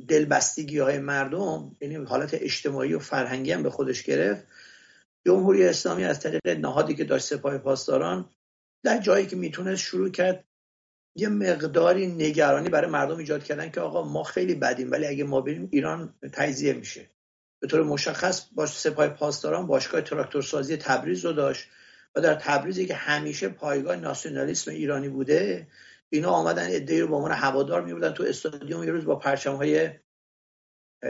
[0.08, 4.48] دلبستگی های مردم یعنی حالت اجتماعی و فرهنگی هم به خودش گرفت.
[5.26, 8.30] جمهوری اسلامی از طریق نهادی که داشت سپاه پاسداران
[8.84, 10.44] در جایی که می‌تونست شروع کرد
[11.16, 15.42] یه مقداری نگرانی برای مردم ایجاد کردن که آقا ما خیلی بدیم ولی اگه ما
[15.42, 17.10] بریم ایران تجزیه میشه.
[17.60, 21.68] به طور مشخص با سپاه پاسداران باشگاه تراکتورسازی تبریز رو داشت
[22.16, 25.68] و در تبریزی که همیشه پایگاه ناسیونالیسم ایرانی بوده
[26.10, 28.13] اینا آمدن ادعی رو به عنوان هوادار میبودن.
[28.13, 29.89] تو استادیوم یه روز با پرچم های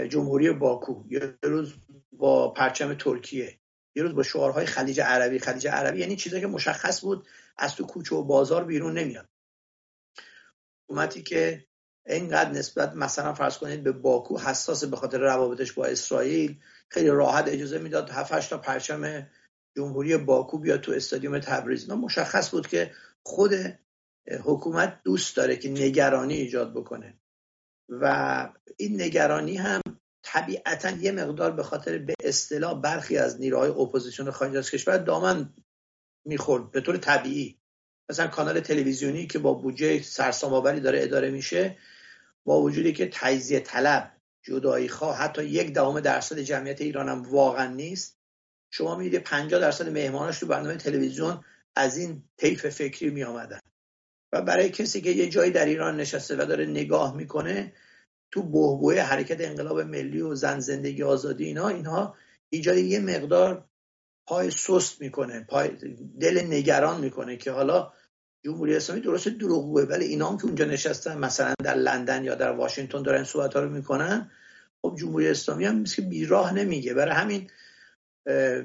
[0.10, 1.74] جمهوری باکو یه روز
[2.12, 3.60] با پرچم ترکیه
[3.96, 5.40] یه روز با شعارهای خلیج عربی.
[5.40, 9.30] خلیج عربی یعنی چیزایی که مشخص بود از تو کوچه و بازار بیرون نمیاد.
[10.84, 11.68] حکومتی که
[12.06, 17.48] اینقدر نسبت مثلا فرض کنید به باکو حساس به خاطر روابطش با اسرائیل خیلی راحت
[17.48, 19.28] اجازه می‌داد 7 تا پرچم
[19.76, 21.90] جمهوری باکو بیاد تو استادیوم تبریز.
[21.90, 22.92] مشخص بود که
[23.24, 23.52] خود
[24.32, 27.20] حکومت دوست داره که نگرانی ایجاد بکنه.
[27.90, 29.82] و این نگرانی هم
[30.24, 35.54] طبیعتا یه مقدار به خاطر به اصطلاح برخی از نیروهای اپوزیسیون خارج از کشور دامن
[36.26, 37.60] می‌خورد به طور طبیعی.
[38.10, 41.78] مثلا کانال تلویزیونی که با بودجه سرسام داره اداره میشه
[42.46, 44.12] با وجودی که تجزیه طلب
[44.44, 48.18] جدایی خواه حتی یک دهم درصد جمعیت ایران هم واقعا نیست.
[48.72, 51.44] شما می‌دید 50 درصد مهماناش تو برنامه تلویزیون
[51.76, 53.60] از این طیف فکری می آمدن
[54.42, 57.74] برای کسی که یه جایی در ایران نشسته و داره نگاه می‌کنه
[58.32, 62.16] تو بهبوه حرکت انقلاب ملی و زن زندگی آزادی اینا اینها
[62.50, 63.66] ایجاد یه مقدار
[64.28, 65.72] پای سست می‌کنه پای
[66.20, 67.94] دل نگران می‌کنه که حالا
[68.46, 72.52] جمهوری اسلامی درست دروغگوه ولی اینا هم که اونجا نشستن مثلا در لندن یا در
[72.52, 74.32] واشنگتن دارن صحبت ها رو می‌کنن
[74.82, 76.94] خب جمهوری اسلامی هم مثل بیراه نمیگه.
[76.94, 77.50] برای همین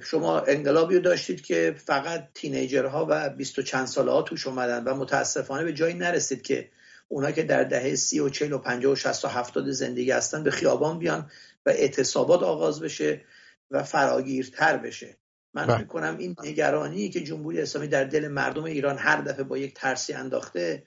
[0.00, 4.84] شما انقلابی رو داشتید که فقط تینیجرها و بیست و چند ساله ها توش اومدن
[4.84, 6.70] و متاسفانه به جایی نرسید که
[7.08, 10.42] اونا که در دهه سی و چل و پنجاه و شست و هفتاد زندگی هستن
[10.42, 11.30] به خیابان بیان
[11.66, 13.24] و اعتصابات آغاز بشه
[13.70, 15.16] و فراگیرتر بشه
[15.54, 15.84] من فکر بله.
[15.84, 20.12] کنم این نگرانی که جمهوری اسلامی در دل مردم ایران هر دفعه با یک ترسی
[20.12, 20.86] انداخته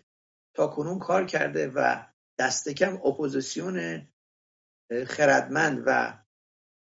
[0.54, 2.04] تا کنون کار کرده و
[2.40, 4.08] دست کم اپوزیسیون
[5.08, 6.14] خردمند و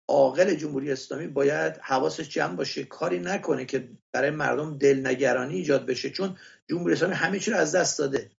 [0.08, 6.10] عاقل جمهوری اسلامی باید حواسش جمع باشه کاری نکنه که برای مردم دلنگرانی ایجاد بشه
[6.10, 6.36] چون
[6.70, 8.30] جمهوری اسلامی همه چی رو از دست داده.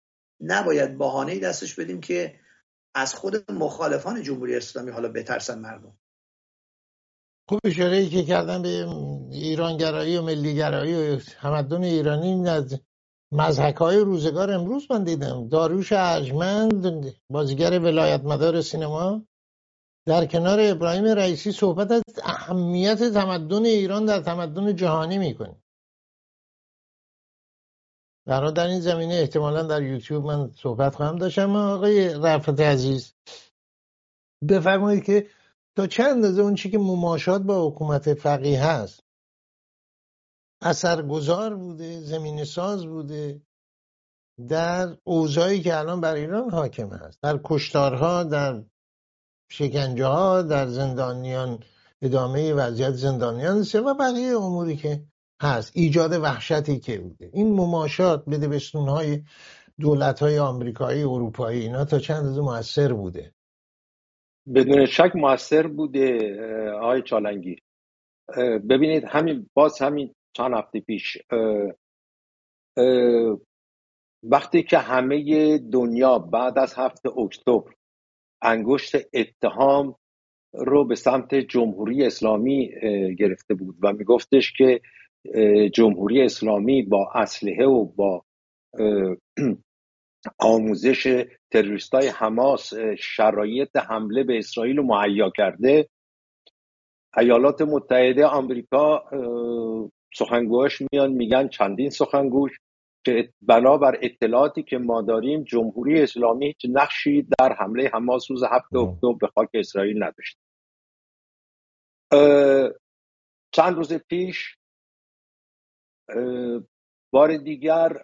[0.42, 2.40] نباید بهانه دستش بدیم که
[2.96, 5.98] از خود مخالفان جمهوری اسلامی حالا بترسن مردم.
[7.50, 8.88] خوب اشاره ای که کردن به
[9.32, 12.80] ایرانگرایی و ملیگرایی و تمدن ایرانی از
[13.32, 15.50] مزحک های روزگار امروز من دیدم.
[15.50, 19.26] داروش ارجمند بازیگر ولایت مدار سینما.
[20.06, 25.64] در کنار ابراهیم رئیسی صحبت از اهمیت تمدن ایران در تمدن جهانی می‌کنه
[28.26, 33.14] در در این زمینه احتمالا در یوتیوب من صحبت خواهم داشتم آقای رفت عزیز
[34.50, 35.28] بفرمایید که
[35.76, 39.04] تا چند اندازه اون چی که مماشات با حکومت فقیه هست؟
[40.62, 43.42] اثرگذار بوده زمین ساز بوده
[44.50, 48.64] در اوضاعی که الان بر ایران حاکم هست در کشتارها در
[49.58, 51.60] شکنجه ها در زندانیان
[52.02, 55.04] ادامه وضعیت زندانیان سه و بقیه اموری که
[55.42, 57.30] هست ایجاد وحشتی که بوده.
[57.34, 59.24] این مماشات بده بستون های
[59.80, 63.34] دولت های آمریکایی اروپایی اینا تا چند از موثر بوده.
[64.56, 66.36] بدون شک موثر بوده
[66.72, 67.56] آقای چالنگی.
[68.70, 71.18] ببینید همین باز همین چند هفته پیش
[74.24, 77.72] وقتی که همه دنیا بعد از هفته اکتبر
[78.44, 79.96] انگشت اتهام
[80.54, 82.72] رو به سمت جمهوری اسلامی
[83.20, 84.82] گرفته بود و میگفتش که
[85.74, 88.24] جمهوری اسلامی با اسلحه و با
[90.40, 95.90] آموزش تروریست های حماس شرایط حمله به اسرائیل رو مهیا کرده.
[97.18, 99.04] ایالات متحده آمریکا
[100.16, 102.52] سخنگوهاش میان میگن چندین سخنگوش
[103.06, 108.80] که بنابر اطلاعاتی که ما داریم جمهوری اسلامی هیچ نقشی در حمله حماس روز هفته
[108.80, 110.38] اکتبر به خاک اسرائیل نداشت.
[113.52, 114.58] چند روز پیش
[117.14, 118.04] بار دیگر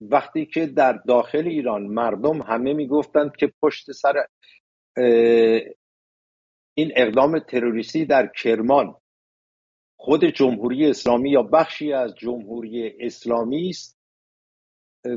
[0.00, 4.26] وقتی که در داخل ایران مردم همه می‌گفتند که پشت سر
[6.76, 8.96] این اقدام تروریستی در کرمان
[10.04, 13.98] خود جمهوری اسلامی یا بخشی از جمهوری اسلامی است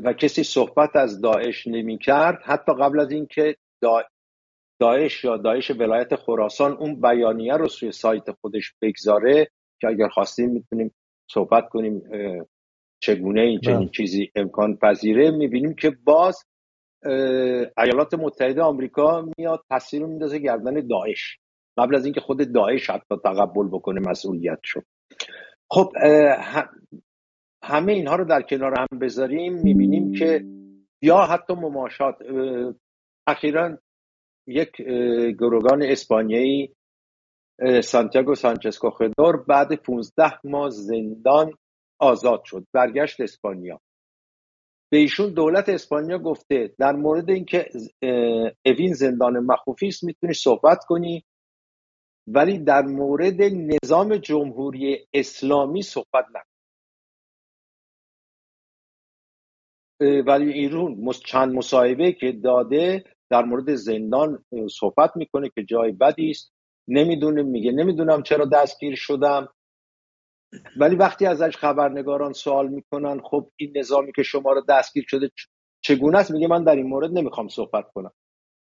[0.04, 3.56] و کسی صحبت از داعش نمی کرد حتی قبل از اینکه
[4.80, 9.48] داعش یا داعش ولایت خراسان اون بیانیه رو سوی سایت خودش بگذاره
[9.82, 10.96] که اگر خواستیم می‌تونیم
[11.32, 12.02] صحبت کنیم
[13.00, 13.90] چگونه این چنین بله.
[13.90, 15.32] چیزی امکان پذیره.
[15.32, 16.44] می‌بینیم که باز
[17.78, 21.38] ایالات متحده آمریکا میاد تصویر میندازه گردن داعش.
[21.78, 24.84] قبل از اینکه خود داعش حتی تقبل بکنه مسئولیت شد.
[25.72, 25.92] خب
[27.64, 30.46] همه اینها رو در کنار هم بذاریم می‌بینیم که
[31.02, 32.16] یا حتی مماشات
[33.28, 33.78] اخیرا
[34.48, 34.72] یک
[35.40, 36.74] گروگان اسپانیایی
[37.84, 41.54] سانتیاگو سانچز کوخدور بعد 15 ماه زندان
[42.00, 43.80] آزاد شد برگشت اسپانیا.
[44.92, 47.70] به ایشون دولت اسپانیا گفته در مورد اینکه
[48.66, 51.24] اوین زندان مخوفی است می‌تونی صحبت کنی
[52.28, 56.48] ولی در مورد نظام جمهوری اسلامی صحبت نکن.
[60.28, 66.54] ولی ایرون چند مصاحبه که داده در مورد زندان صحبت می‌کنه که جای بدی است.
[66.88, 69.48] نمی‌دونه میگه نمی‌دونم چرا دستگیر شدم.
[70.78, 75.32] ولی وقتی ازش خبرنگاران سوال می‌کنن خب این نظامی که شما رو دستگیر شده
[75.82, 78.12] چگونه است؟ میگه من در این مورد نمی‌خوام صحبت کنم.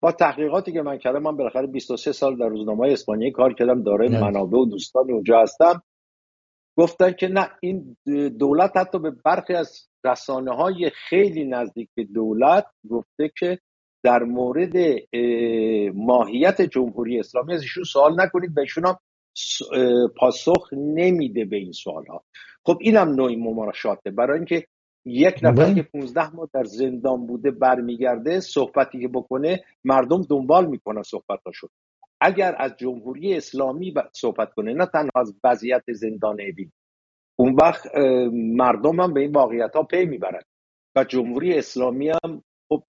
[0.04, 4.08] با تحقیقاتی که من کردم من بالاخره 23 سال در روزنامه اسپانیایی کار کردم داره
[4.08, 5.82] منابع و دوستانی اونجا هستم.
[6.78, 7.96] گفتن که نه این
[8.38, 13.58] دولت حتی به برخی از رسانه های خیلی نزدیک به دولت گفته که
[14.02, 14.74] در مورد
[15.94, 18.96] ماهیت جمهوری اسلامی از ایشون سوال نکنید و ایشون هم
[20.16, 22.24] پاسخ نمیده به این سوال ها
[22.66, 24.10] خب اینم نوعی ممارشاته.
[24.10, 24.66] برای اینکه
[25.06, 25.74] یک نفر بله.
[25.74, 31.68] که 15 ماه در زندان بوده برمیگرده صحبتی که بکنه مردم دنبال می‌کنن صحبتاشو.
[32.20, 36.70] اگر از جمهوری اسلامی صحبت کنه نه تنها از وضعیت زندان ابی.
[37.38, 37.96] اون وقت
[38.32, 40.42] مردم هم به این واقعیت ها پی می‌برن.
[40.96, 42.82] و جمهوری اسلامی هم خب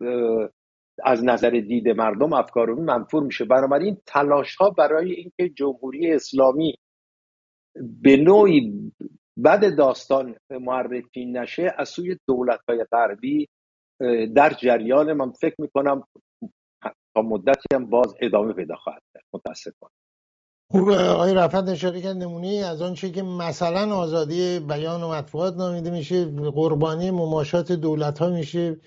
[1.03, 3.45] از نظر دید مردم افکار منفور میشه.
[3.45, 6.75] بنابراین تلاش ها برای اینکه جمهوری اسلامی
[8.01, 8.91] به نوعی
[9.43, 13.47] بد داستان معرفی نشه از سوی دولت های غربی
[14.35, 16.03] در جریان من فکر می‌کنم
[17.15, 19.23] تا مدتی هم باز ادامه پیدا خواهد کرد.
[19.33, 19.91] متاسفانه.
[20.71, 25.91] خوب آقای رفت اشاره کرد نمونه از آنچه که مثلا آزادی بیان و مطبوعات نامیده
[25.91, 28.77] میشه قربانی مماشات دولت ها میشه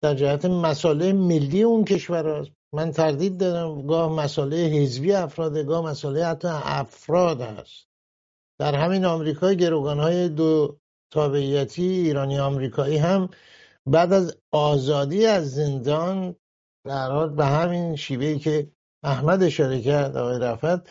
[0.00, 2.50] در جهت مسائل ملی اون کشور هست.
[2.74, 7.86] من تردید دارم گاه مسئله حزبی افراد گاه مسئله حتی افراد هست.
[8.58, 10.78] در همین آمریکا گروگان های دو
[11.10, 13.28] تابعیتی ایرانی آمریکایی هم
[13.86, 16.36] بعد از آزادی از زندان
[16.84, 18.70] در به همین شیوهی که
[19.04, 20.90] احمد اشاره کرد آقای رفت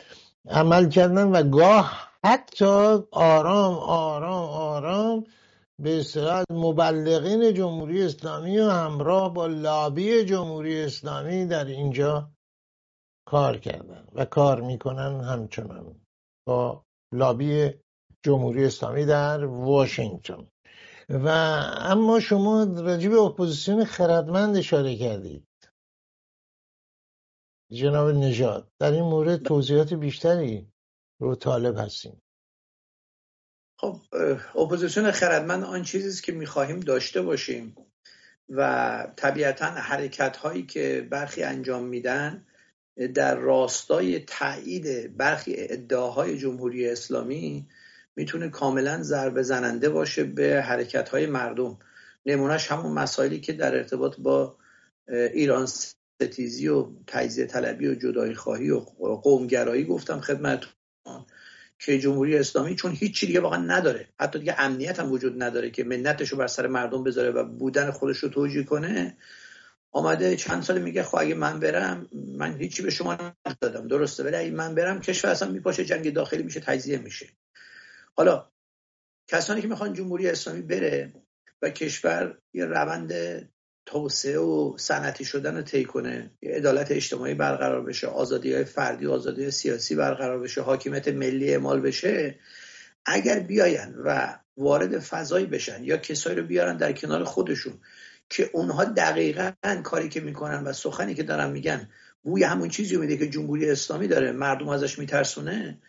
[0.50, 5.24] عمل کردن و گاه حتی آرام آرام آرام
[5.82, 12.32] به اصطلاح مبلغین جمهوری اسلامی و همراه با لابی جمهوری اسلامی در اینجا
[13.28, 16.02] کار کردن و کار می‌کنن همچنان
[16.48, 17.74] با لابی
[18.24, 20.48] جمهوری اسلامی در واشنگتن.
[21.10, 21.28] و
[21.80, 25.48] اما شما راجع به اپوزیسیون خردمند اشاره کردید.
[27.72, 30.72] جناب نژاد در این مورد توضیحات بیشتری
[31.20, 32.22] رو طالب هستیم.
[33.80, 34.02] خب
[34.56, 37.76] اپوزیسیون خردمند آن چیزی است که می‌خواهیم داشته باشیم
[38.50, 42.48] و طبیعتا حرکت هایی که برخی انجام میدن
[43.14, 47.68] در راستای تایید برخی ادعاهای جمهوری اسلامی
[48.16, 51.78] می‌تونه کاملا ضربه زننده باشه به حرکت های مردم.
[52.26, 54.58] نمونهش همون مسائلی که در ارتباط با
[55.08, 58.80] ایران ستیزی و تجزیه طلبی و جدایی خواهی و
[59.24, 60.72] قومگرایی گفتم خدمتتون
[61.80, 64.08] که جمهوری اسلامی چون هیچی دیگه واقعا نداره.
[64.20, 67.92] حتی دیگه امنیت هم وجود نداره که منتش رو بر سر مردم بذاره و بودن
[67.92, 69.18] خودش رو توجیه کنه.
[69.96, 73.88] آمده چند سال میگه خب اگه من برم من هیچی به شما ندادم.
[73.88, 77.28] درسته ولی اگه من برم کشور اصلا میپاشه جنگ داخلی میشه تجزیه میشه.
[78.16, 78.52] حالا
[79.28, 81.14] کسانی که می‌خوان جمهوری اسلامی بره
[81.62, 83.14] و کشور یه روند
[83.86, 89.12] توسعه و صنعتی شدن رو طی کنه عدالت اجتماعی برقرار بشه آزادی های فردی و
[89.12, 92.40] آزادی سیاسی برقرار بشه حاکمیت ملی اعمال بشه
[93.06, 97.80] اگر بیاین و وارد فضایی بشن یا کسایی رو بیارن در کنار خودشون
[98.30, 99.52] که اونها دقیقا
[99.84, 101.90] کاری که می‌کنن و سخنی که دارن میگن
[102.24, 105.82] بوی همون چیزی میده که جمهوری اسلامی داره مردم ازش میترسونه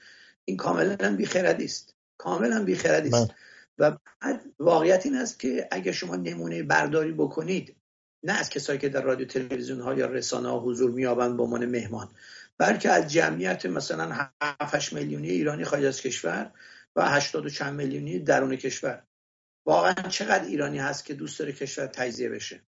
[0.44, 1.94] این کاملا بیخردی است.
[2.18, 3.26] کاملا بیخردی است.
[3.26, 3.34] بله.
[3.78, 7.76] و بعد واقعیت این است که اگر شما نمونه برداری بکنید
[8.22, 11.66] نه از کسایی که در رادیو تلویزیون ها یا رسانه ها حضور میابند به عنوان
[11.66, 12.08] مهمان
[12.58, 16.52] بلکه از جمعیت مثلا 7 میلیونی ایرانی خارج از کشور
[16.96, 19.02] و 80 و چند میلیونی درون کشور.
[19.66, 22.66] واقعا چقدر ایرانی هست که دوست داره کشور تجزیه بشه؟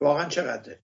[0.00, 0.82] واقعا چقدره؟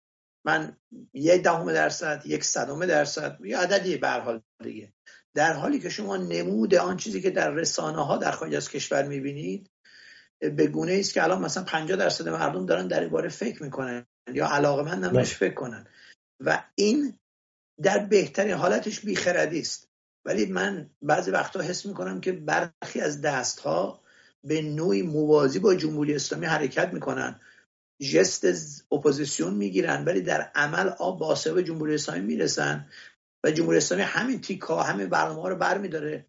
[0.47, 0.77] من
[1.15, 4.93] یک دهم درصد یک صدم درصد یا عددی به حال دیگه.
[5.35, 9.03] در حالی که شما نمود آن چیزی که در رسانه ها در خارج از کشور
[9.03, 9.71] می‌بینید
[10.41, 14.07] به گونه است که الان مثلا 50 درصد مردم دارن در این باره فکر می‌کنن
[14.33, 15.11] یا علاقه من بله.
[15.11, 15.87] بهش فکر کنن.
[16.41, 17.19] و این
[17.83, 19.89] در بهترین حالتش بیخردی است.
[20.25, 24.03] ولی من بعضی وقتا حس می‌کنم که برخی از دست ها
[24.45, 27.41] به نوعی موازی با جمهوری اسلامی حرکت می‌کنن.
[28.12, 28.45] جست
[28.93, 32.89] اپوزیسیون می‌گیرن ولی در عمل آب باسه به جمهوری اسلامی می‌رسن
[33.45, 36.26] و جمهوری اسلامی همین تیکا همین برنامه رو برمیداره.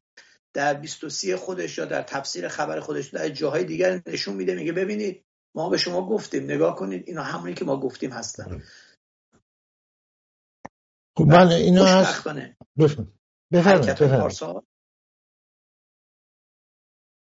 [0.54, 5.26] در 23 خودش یا در تفسیر خبر خودش در جاهای دیگر نشون میده میگه ببینید
[5.56, 8.64] ما به شما گفتیم نگاه کنید اینا همونی که ما گفتیم هستن.
[11.18, 12.28] خب بله اینا هست.
[13.60, 14.10] حرکت های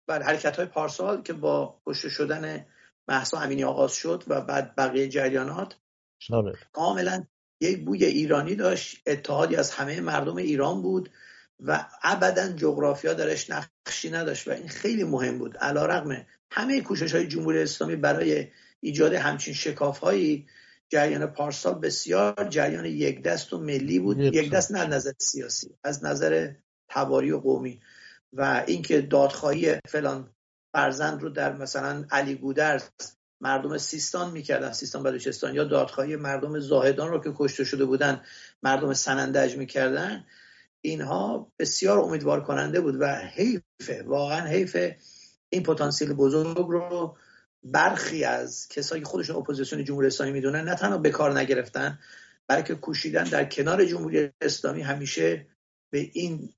[0.07, 2.67] پارسال بله حرکت های پارسال که با کشته شدن
[3.09, 5.77] محسا امینی آغاز شد و بعد بقیه جریانات.
[6.73, 7.25] کاملا
[7.61, 11.11] یک بوی ایرانی داشت اتحادی از همه مردم ایران بود
[11.61, 15.57] و ابدا جغرافیا درش نقشی نداشت و این خیلی مهم بود.
[15.57, 18.47] علا رقم همه کوشش های جمهوری اسلامی برای
[18.81, 20.47] ایجاد همچین شکاف هایی
[20.89, 24.21] جریان پارسال بسیار جریان یک دست و ملی بود.
[24.21, 26.53] یک دست نه نظر سیاسی از نظر
[26.89, 27.81] تباری و قومی.
[28.37, 30.31] و اینکه دادخواهی فلان
[30.73, 32.83] فرزند رو در مثلا الیگودرز
[33.41, 38.23] مردم سیستان می‌کردن سیستان بلوچستان یا دادخواهی مردم زاهدان رو که کشته شده بودن
[38.63, 40.25] مردم سنندج می‌کردن
[40.81, 44.97] اینها بسیار امیدوار کننده بود و حیفه واقعا حیفه
[45.49, 47.17] این پتانسیل بزرگ رو
[47.63, 51.99] برخی از کسایی که خودشون اپوزیسیون جمهوری اسلامی می‌دونن نه تنها به کار نگرفتن
[52.49, 55.47] بلکه کوشیدن در کنار جمهوری اسلامی همیشه
[55.95, 56.49] به این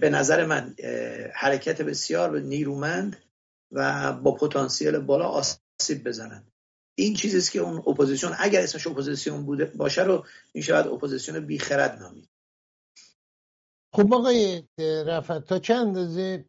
[0.00, 0.74] به نظر من
[1.34, 3.16] حرکت بسیار نیرومند
[3.72, 6.44] و با پتانسیل بالا آسیب بزنن
[6.98, 10.24] این چیزیست که اون اپوزیسیون اگر اسمش اپوزیسیون بوده باشه رو
[10.54, 12.28] می‌شود اپوزیسیون بیخرد نامید.
[13.94, 14.62] خب آقای
[15.06, 16.44] رفت تا چند اندازه؟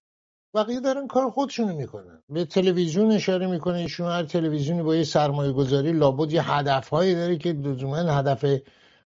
[0.56, 2.24] بقیه دارن کار خودشونو می‌کنن.
[2.30, 7.16] به تلویزیون اشاره می‌کنه ایشون هر تلویزیونی با یه سرمایه گذاری لابد یه هدف هایی
[7.16, 8.62] داره که لزوما هدف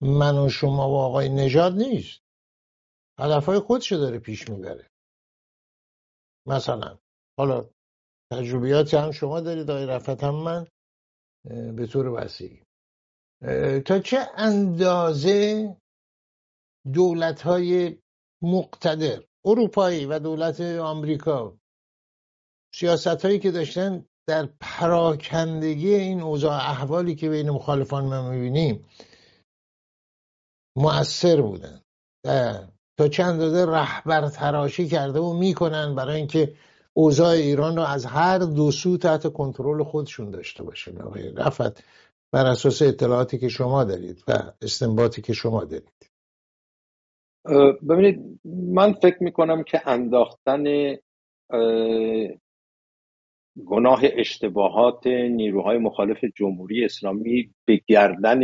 [0.01, 2.26] من و شما و آقای نژاد نیست.
[3.19, 4.91] هدف های خودشو داره پیش می‌بره.
[6.49, 6.99] مثلا
[7.39, 7.71] حالا
[8.33, 10.67] تجربیاتی هم شما دارید آقای رفت هم من
[11.77, 12.63] به طور وسیعی.
[13.87, 15.77] تا چه اندازه
[16.95, 17.99] دولت های
[18.43, 21.59] مقتدر اروپایی و دولت آمریکا
[22.75, 28.89] سیاست هایی که داشتن در پراکندگی این اوضاع احوالی که بین مخالفان ما می‌بینیم
[30.77, 31.83] مؤثر بودن.
[32.99, 36.55] تا چند اندازه رهبر تراشی کرده و می‌کنن برای اینکه
[36.93, 40.93] اوضاع ایران رو از هر دو سو تحت کنترل خودشون داشته باشه
[41.37, 41.85] رفت
[42.33, 44.33] بر اساس اطلاعاتی که شما دارید و
[44.63, 46.11] استنباطی که شما دارید.
[47.89, 50.97] ببینید من فکر می‌کنم که انداختن
[53.67, 58.41] گناه اشتباهات نیروهای مخالف جمهوری اسلامی به گردن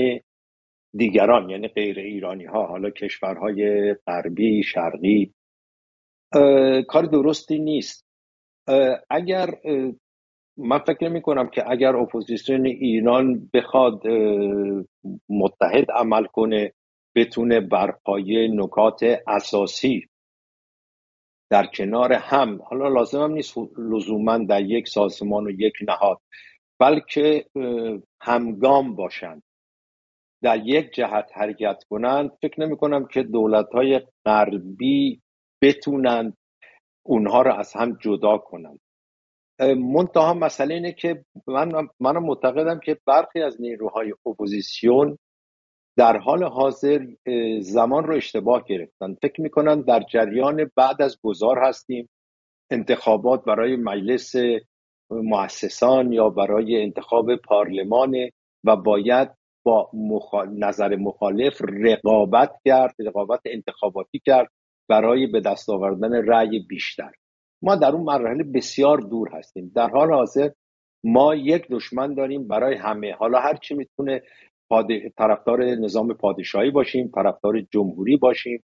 [0.96, 5.34] دیگران یعنی غیر ایرانی ها حالا کشورهای غربی شرقی.
[6.88, 8.06] کار درستی نیست.
[9.10, 9.50] اگر
[10.56, 14.06] من فکر نمی کنم که اگر اپوزیسیون ایران بخواد
[15.28, 16.72] متحد عمل کنه
[17.16, 20.08] بتونه بر پایه نکات اساسی
[21.50, 26.18] در کنار هم حالا لازم هم نیست لزوما در یک سازمان و یک نهاد
[26.80, 27.46] بلکه
[28.20, 29.42] همگام باشند
[30.42, 35.22] در یک جهت حرکت کنند فکر نمی کنم که دولت های غربی
[35.62, 36.36] بتونند
[37.06, 38.80] اونها رو از هم جدا کنند.
[39.76, 45.18] منتها مسئله اینه که من من معتقدم که برخی از نیروهای اپوزیسیون
[45.96, 47.06] در حال حاضر
[47.60, 49.14] زمان رو اشتباه گرفتن.
[49.22, 52.08] فکر می‌کنن در جریان بعد از گذار هستیم.
[52.70, 54.34] انتخابات برای مجلس
[55.10, 58.14] مؤسسان یا برای انتخاب پارلمان
[58.64, 59.30] و باید
[59.64, 59.90] با
[60.58, 64.48] نظر مخالف رقابت کرد رقابت انتخاباتی کرد
[64.88, 67.10] برای به دست آوردن رأی بیشتر.
[67.62, 69.72] ما در اون مرحله بسیار دور هستیم.
[69.74, 70.50] در حال حاضر
[71.04, 73.14] ما یک دشمن داریم برای همه.
[73.14, 74.22] حالا هر چی می‌تونه
[75.18, 78.62] طرفدار نظام پادشاهی باشیم طرفدار جمهوری باشیم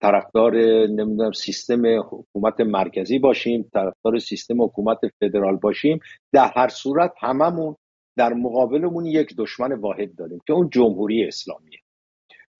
[0.00, 6.00] طرفدار نمی‌دونم سیستم حکومت مرکزی باشیم طرفدار سیستم حکومت فدرال باشیم
[6.32, 7.76] در هر صورت هممون
[8.18, 11.78] در مقابلمون یک دشمن واحد داریم که اون جمهوری اسلامیه.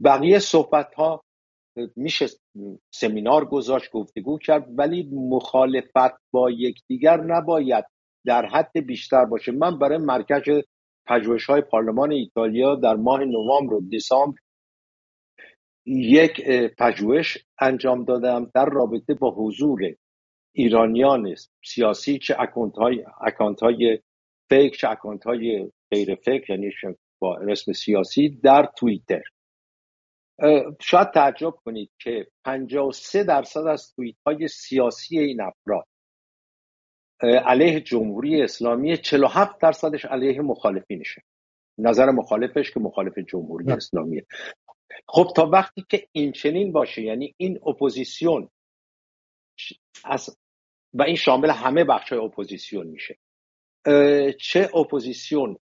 [0.05, 1.25] بقیه صحبت ها
[1.97, 2.27] میشه
[2.95, 7.85] سمینار گذاشت گفتگو کرد ولی مخالفت با یکدیگر نباید
[8.27, 9.53] در حد بیشتر باشه.
[9.53, 10.43] من برای مرکز
[11.07, 14.39] پژوهش های پارلمان ایتالیا در ماه نوامبر و دسامبر
[15.87, 16.41] یک
[16.79, 19.81] پژوهش انجام دادم در رابطه با حضور
[20.55, 21.35] ایرانیان
[21.65, 23.99] سیاسی چه اکانت های, اکانت های
[24.49, 26.71] فیک چه اکانت های غیر فیک یعنی
[27.19, 29.23] با رسم سیاسی در توییتر.
[30.81, 35.87] شاید تعجب کنید که 53 درصد از توییت های سیاسی این افراد
[37.23, 41.23] علیه جمهوری اسلامی 47 درصدش علیه مخالفینشه.
[41.79, 44.27] نظر مخالفش که مخالف جمهوری اسلامیه.
[45.09, 48.49] خب تا وقتی که این چنین باشه یعنی این اپوزیسیون
[50.05, 50.39] از
[50.95, 53.19] و این شامل همه بخش های اپوزیسیون میشه.
[54.41, 55.57] چه اپوزیسیون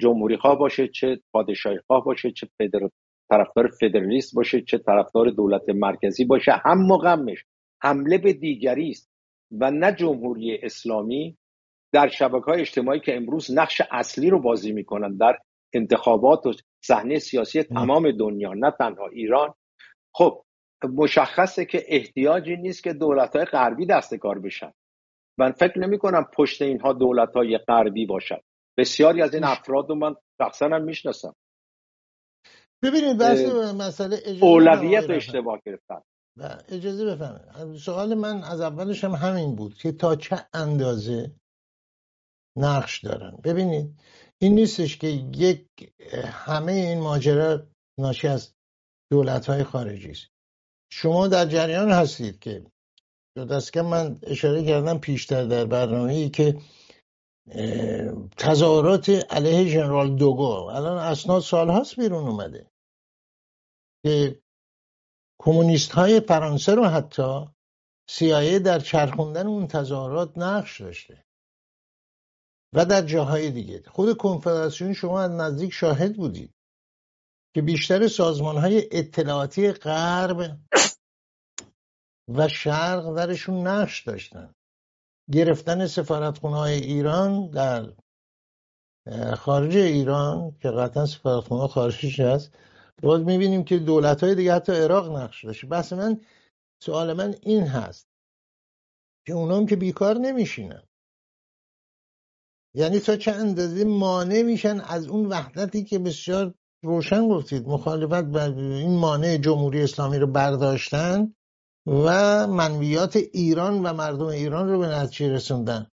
[0.00, 2.88] جمهوری خواه باشه چه پادشاهی خواه باشه چه فدر...
[3.30, 7.44] طرفدار فدرالیست باشه چه طرفدار دولت مرکزی باشه هم و غمش
[7.82, 9.10] حمله به دیگری است.
[9.60, 11.36] و نه جمهوری اسلامی
[11.92, 15.38] در شبکه های اجتماعی که امروز نقش اصلی رو بازی می‌کنن در
[15.72, 16.52] انتخابات و
[16.84, 19.54] صحنه سیاسی تمام دنیا نه تنها ایران.
[20.14, 20.42] خب
[20.94, 24.72] مشخصه که احتیاجی نیست که دولت های غربی دست کار بشن.
[25.38, 28.42] من فکر نمی کنم پشت اینها دولت های غربی باشد
[28.78, 31.34] بسیاری از این افراد رو من شخصا هم می‌شناسم.
[32.82, 33.40] ببینید بحث
[33.74, 36.00] مسئله اولویت اشتباه گرفتن.
[36.68, 41.32] اجازه بفهمید سوال من از اولش هم همین بود که تا چه اندازه
[42.56, 44.00] نقش دارن؟ ببینید
[44.38, 45.06] این نیستش که
[45.36, 45.66] یک
[46.24, 47.66] همه این ماجرا
[47.98, 48.54] ناشی از
[49.10, 50.26] دولت های خارجی است.
[50.92, 52.64] شما در جریان هستید که
[53.44, 56.60] دست که من اشاره کردم پیشتر در برنامه ای که
[58.36, 62.70] تظاهرات علیه جنرال دوگو الان اسناد سال هاست بیرون اومده
[64.04, 64.40] که
[65.38, 67.46] کمونیست های فرانسه رو حتی
[68.08, 71.24] سیایه در چرخوندن اون تظاهرات نقش داشته
[72.72, 73.82] و در جاهای دیگه.
[73.86, 76.54] خود کنفدراسیون شما از نزدیک شاهد بودید
[77.54, 80.58] که بیشتر سازمان های اطلاعاتی غرب
[82.28, 84.54] و شرق درشون نقش داشتن.
[85.32, 87.92] گرفتن سفارتخونه های ایران در
[89.36, 92.58] خارج ایران که قطعا سفارتخونه خارجش هست.
[93.02, 96.20] باز می‌بینیم که دولت های دیگه حتی عراق نقش داشته بحث من
[96.82, 98.08] سوال من این هست
[99.26, 100.82] که اونام که بیکار نمیشینن.
[102.74, 108.52] یعنی تا چه اندازه مانع میشن از اون وحدتی که بسیار روشن گفتید مخالفت بر
[108.58, 111.34] این مانع جمهوری اسلامی رو برداشتن
[111.86, 115.86] و منویات ایران و مردم ایران رو به نتیجه رسوندن.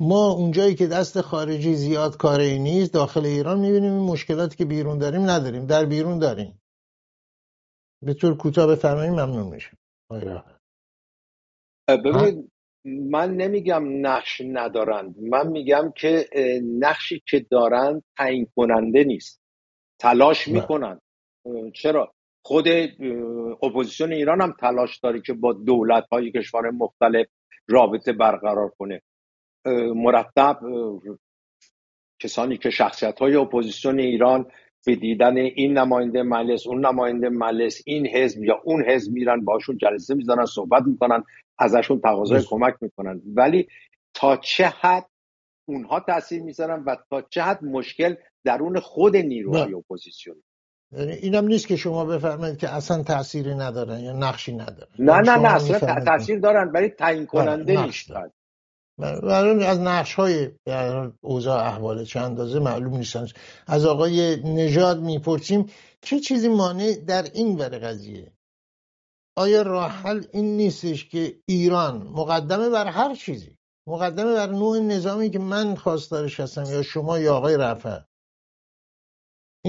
[0.00, 4.98] ما اونجایی که دست خارجی زیاد کاری نیست داخل ایران می‌بینیم این مشکلاتی که بیرون
[4.98, 5.66] داریم نداریم.
[5.66, 6.60] در بیرون داریم.
[8.02, 9.76] به طور کوتاه بفرمایید ممنون میشم.
[11.88, 12.52] ببینید
[12.84, 15.18] من نمیگم نقش ندارند.
[15.18, 16.28] من میگم که
[16.78, 19.40] نقشی که دارند تعیین کننده نیست.
[20.00, 21.00] تلاش می‌کنند.
[21.74, 22.68] چرا؟ خود
[23.62, 27.26] اپوزیسیون ایران هم تلاش داره که با دولت های کشور مختلف
[27.68, 29.02] رابطه برقرار کنه.
[29.94, 30.58] مرتب
[32.20, 34.50] کسانی که شخصیت های اپوزیسیون ایران
[34.86, 39.78] به دیدن این نماینده مجلس اون نماینده مجلس این حزب یا اون حزب میرن باشون
[39.78, 41.24] جلسه می‌زنن صحبت می‌کنن
[41.58, 43.22] ازشون تقاضای کمک می‌کنن.
[43.34, 43.68] ولی
[44.14, 45.06] تا چه حد
[45.68, 48.14] اونها تاثیر می‌ذارن و تا چه حد مشکل
[48.44, 50.42] درون خود نیروهای اپوزیسیون؟
[50.92, 55.36] یعنی اینم نیست که شما بفرمایید که اصلا تأثیری ندارن یا نقشی ندارن نه نه
[55.36, 58.30] نه اصلا تاثیر دارن ولی تعیین کننده نیستن
[58.98, 60.50] معلوم از نقش های
[61.20, 63.26] اوضاع احوال چند اندازه معلوم نیستن.
[63.66, 65.66] از آقای نژاد می‌پرسیم
[66.02, 68.32] چه چیزی مانع در این ور قضیه؟
[69.36, 73.56] آیا راه حل این نیستش که ایران مقدمه بر هر چیزی
[73.88, 77.98] مقدمه بر نوع نظامی که من خواستارش هستم یا شما یا آقای رفع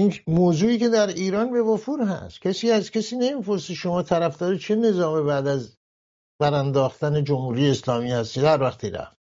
[0.00, 2.40] این موضوعی که در ایران به وفور هست.
[2.40, 5.76] کسی از کسی نمی‌پرسه شما طرفدار چه نظام بعد از
[6.40, 9.16] برانداختن جمهوری اسلامی هستی هر وقتی رفت.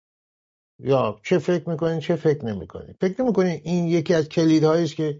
[0.79, 2.95] یا چه فکر می‌کنین چه فکر نمی‌کنین.
[3.01, 5.19] فکر نمی‌کنین این یکی از کلیدهایی است که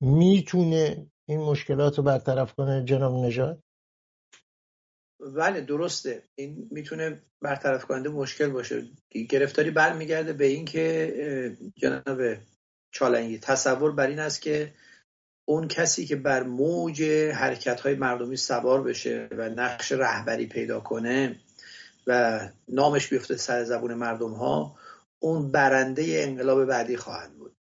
[0.00, 3.60] می‌تونه این مشکلات رو برطرف کنه جناب نژاد؟
[5.36, 6.22] بله درسته.
[6.34, 8.82] این می‌تونه برطرف کننده مشکل باشه.
[9.30, 12.18] گرفتاری برمیگرده به اینکه جناب
[12.96, 13.38] چالنگی.
[13.38, 14.72] تصور بر این است که
[15.48, 17.02] اون کسی که بر موج
[17.34, 21.40] حرکت های مردمی سوار بشه و نقش رهبری پیدا کنه
[22.06, 24.78] و نامش بیفته سر زبون مردم ها
[25.18, 27.56] اون برنده انقلاب بعدی خواهد بود.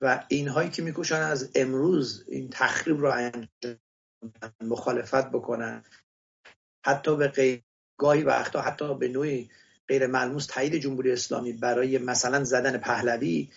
[0.00, 3.78] و اینهایی که میکوشن از امروز این تخریب رو انجام
[4.60, 5.84] مخالفت بکنن
[6.86, 7.62] حتی به غیر
[7.98, 9.50] گاهی وقتا حتی به نوعی
[9.88, 13.50] غیر ملموس تایید جمهوری اسلامی برای مثلا زدن پهلوی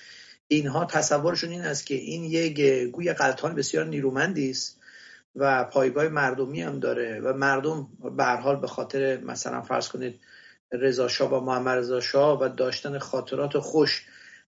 [0.54, 4.80] اینها تصورشون این است که این یک گوی قلطان بسیار نیرومندی است
[5.36, 7.88] و پایگاه مردمی هم داره و مردم
[8.18, 10.20] به حال به خاطر مثلا فرض کنید
[10.72, 14.06] رضا شاه و محمد رضا شاه و داشتن خاطرات خوش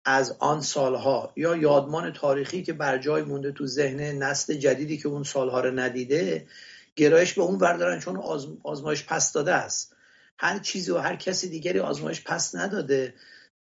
[0.06, 5.08] از آن سالها یا یادمان تاریخی که بر جای مونده تو ذهن نسل جدیدی که
[5.08, 6.48] اون سالها رو ندیده
[6.96, 8.18] گرایش به اون وردارن چون
[8.64, 9.96] آزمایش پس داده است.
[10.38, 13.14] هر چیزی و هر کسی دیگری آزمایش پس نداده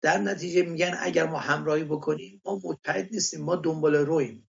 [0.05, 4.49] در نتیجه میگن اگر ما همراهی بکنیم ما متحد نیستیم ما دنبال رویم.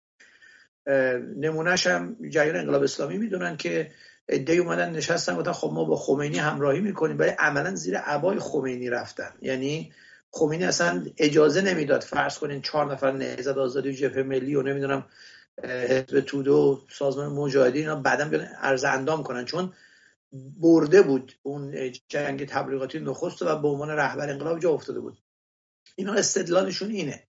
[1.37, 3.91] نمونهش هم جریان انقلاب اسلامی می‌دونن که
[4.29, 8.89] ادهی اومدن نشستن گفتن خب ما با خمینی همراهی می‌کنیم ولی عملا زیر عبای خمینی
[8.89, 9.33] رفتن.
[9.41, 9.91] یعنی
[10.31, 15.05] خمینی اصلا اجازه نمی‌داد فرض کنین چهار نفر نهزت آزادی جبهه ملی و نمی‌دونم
[15.63, 19.45] حزب توده و سازمان مجاهدین اینا بعدا بیان ارز اندام کنن.
[19.45, 19.73] چون
[20.59, 25.17] برده بود اون جنگ تبلیغاتی نخست و به عنوان رهبر انقلاب جا افتاده بود.
[25.95, 27.27] اینا استدلالشون اینه.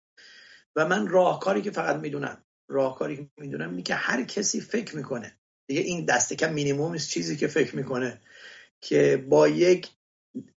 [0.76, 5.38] و من راهکاری که فقط می‌دونم راهکاری که می‌دونم اینه که هر کسی فکر می‌کنه.
[5.68, 8.20] دیگه این دسته کم مینیموم چیزی که فکر می‌کنه
[8.80, 9.88] که با یک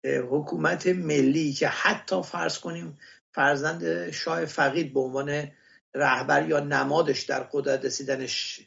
[0.05, 2.97] حکومت ملی که حتی فرض کنیم
[3.33, 5.51] فرزند شاه فقید به عنوان
[5.95, 8.59] رهبر یا نمادش در قدرت رسیدنش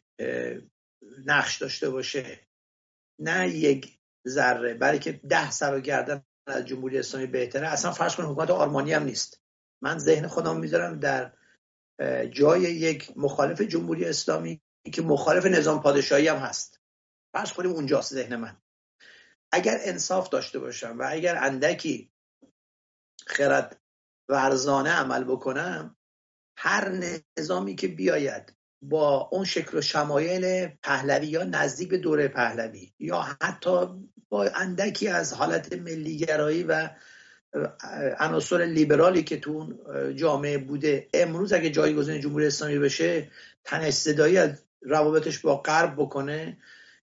[1.26, 2.40] نقش داشته باشه
[3.20, 7.68] نه یک ذره بلکه ده سر و گردن از جمهوری اسلامی بهتره.
[7.68, 9.40] اصلا فرض کنیم حکومت آرمانی هم نیست.
[9.82, 11.32] من ذهن خودم می‌ذارم در
[12.30, 14.62] جای یک مخالف جمهوری اسلامی
[14.92, 16.80] که مخالف نظام پادشاهی هم هست.
[17.32, 18.56] فرض کنیم اونجاست ذهن من.
[19.52, 22.12] اگر انصاف داشته باشم و اگر اندکی
[23.26, 23.80] خرد
[24.28, 25.96] ورزانه عمل بکنم
[26.56, 27.00] هر
[27.38, 33.26] نظامی که بیاید با اون شکل و شمایل پهلوی یا نزدیک به دوره پهلوی یا
[33.42, 33.86] حتی
[34.28, 36.90] با اندکی از حالت ملیگرایی و
[38.18, 39.72] عناصر لیبرالی که تو
[40.16, 41.08] جامعه بوده.
[41.14, 43.30] امروز اگه جایگزین جمهوری اسلامی بشه
[43.64, 46.56] تن صدایی از روابطش با غرب بکنه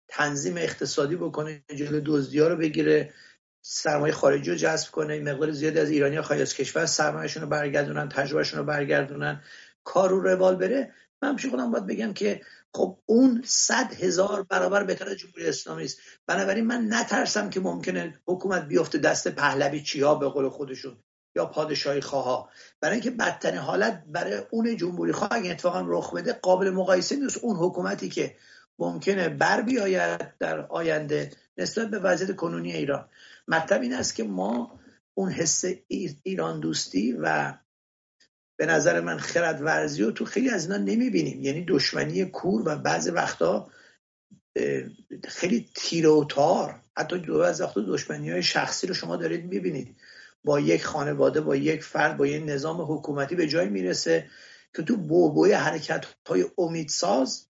[0.07, 3.13] تنظیم اقتصادی بکنه جلو دزدی ها رو بگیره
[3.61, 8.09] سرمایه خارجی رو جذب کنه مقدار زیادی از ایرانی خارج از کشور سرمایهشون رو برگردونن
[8.09, 9.41] تجربهشون رو برگردونن
[9.83, 10.93] کار رو روال بره.
[11.21, 12.41] من پیش خودم باید بگم که
[12.73, 15.99] خب اون صد هزار برابر بهتر جمهوری اسلامی است.
[16.27, 20.97] بنابراین من نترسم که ممکنه حکومت بیفته دست پهلوی چیا به قول خودشون
[21.35, 22.49] یا پادشاهی خواه
[22.81, 27.37] برای اینکه بدترین حالت برای اون جمهوری خواه اگه اتفاقا رخ بده قابل مقایسه نیست.
[27.37, 28.35] اون حکومتی که
[28.79, 33.09] ممکنه بر بیاید در آینده نسبت به وضعیت کنونی ایران.
[33.47, 34.79] مطلب این است که ما
[35.13, 35.63] اون حس
[36.23, 37.53] ایران دوستی و
[38.57, 41.41] به نظر من خرد ورزی رو تو خیلی از اینا نمی‌بینیم.
[41.41, 43.71] یعنی دشمنی کور و بعض وقتا
[45.27, 46.81] خیلی تیره و تار.
[46.97, 49.95] حتی دو از وقتا دشمنی های شخصی رو شما دارید می‌بینید.
[50.43, 54.29] با یک خانواده با یک فرد با یک نظام حکومتی به جای می‌رسه
[54.75, 57.47] که تو بوبوی حرکت های امیدساز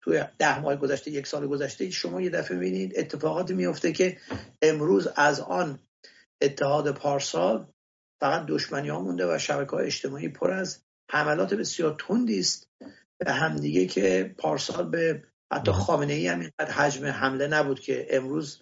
[0.00, 4.18] توی ده ماه گذشته یک سال گذشته شما یه دفعه می‌بینید اتفاقاتی میفته که
[4.62, 5.78] امروز از آن
[6.40, 7.71] اتحاد پارسال
[8.22, 12.68] فقط دشمنی ها مونده و شبکه های اجتماعی پر از حملات بسیار تندی است.
[13.18, 18.60] به همدیگه که پارسال به حتی خامنه ای هم اینقدر حجم حمله نبود که امروز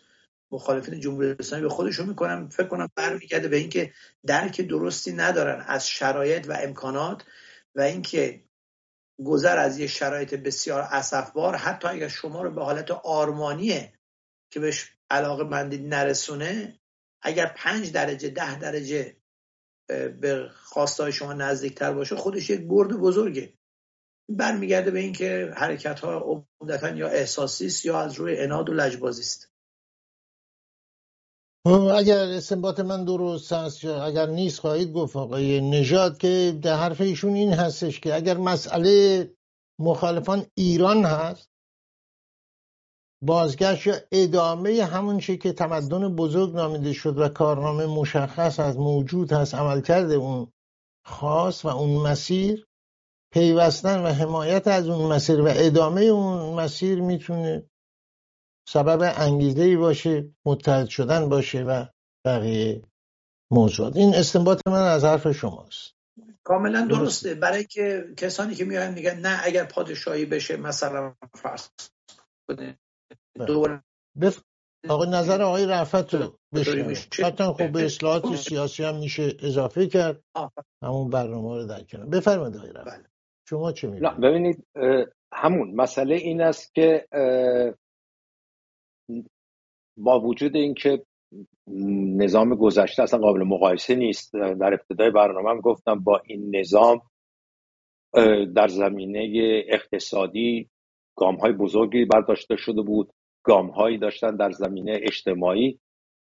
[0.52, 3.92] مخالفین جمهوری اسلامی به خودشون می‌کنم فکر کنم برمیگرده به اینکه
[4.26, 7.24] درک درستی ندارن از شرایط و امکانات
[7.74, 8.44] و اینکه
[9.24, 13.92] گذر از یه شرایط بسیار اسفبار حتی اگر شما رو به حالت آرمانیه
[14.50, 16.80] که بهش علاقه مندی نرسونه
[17.22, 19.19] اگر پنج درجه ده درجه
[20.20, 23.52] به خواستای شما نزدیکتر باشه خودش یک برد بزرگه.
[24.28, 29.22] برمیگرده به اینکه حرکت ها عمدتا یا احساسی است یا از روی اناد و لجبازی
[29.22, 29.50] است.
[31.66, 37.00] خب، اگر استنباط من درست هست اگر نیست خواهید گفت آقای نژاد که در حرف
[37.00, 39.30] ایشون این هستش که اگر مسئله
[39.78, 41.48] مخالفان ایران هست
[43.22, 49.32] بازگشت یا ادامه همون چی که تمدن بزرگ نامیده شد و کارنامه مشخص از موجود
[49.32, 50.52] هست عملکرد اون
[51.06, 52.66] خاص و اون مسیر
[53.32, 57.70] پیوستن و حمایت از اون مسیر و ادامه اون مسیر می‌تونه
[58.68, 61.86] سبب انگیزه ای باشه متحد شدن باشه و
[62.26, 62.82] بقیه
[63.52, 63.96] موضوعات.
[63.96, 65.94] این استنباط من از حرف شماست.
[66.44, 67.34] کاملا درسته.
[67.34, 71.68] برای که کسانی که میاین میگن نه اگر پادشاهی بشه مثلا فرض
[72.48, 72.78] کنه
[73.38, 73.82] بله.
[74.20, 74.42] بف...
[74.88, 76.36] آقای نظر آقای رفت رو
[77.24, 80.22] حتی خب به اصلاحات سیاسی هم میشه اضافه کرد.
[80.82, 83.06] همون برنامه رو در کنار بفرمایید آقای رفت بله.
[83.48, 84.66] شما چه میگید ببینید
[85.32, 87.06] همون مسئله این است که
[89.96, 91.04] با وجود اینکه
[92.16, 94.32] نظام گذشته اصلا قابل مقایسه نیست.
[94.32, 97.02] در ابتدای برنامه هم گفتم با این نظام
[98.54, 100.70] در زمینه اقتصادی
[101.16, 103.12] گام های بزرگی برداشته شده بود.
[103.42, 105.80] گام هایی داشتن در زمینه اجتماعی.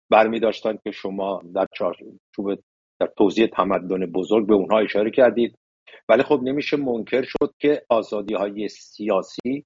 [0.09, 1.67] برمی داشتن که شما در
[2.99, 5.57] در توضیح تمدن بزرگ به اونها اشاره کردید.
[6.09, 9.65] ولی خب نمیشه منکر شد که آزادی های سیاسی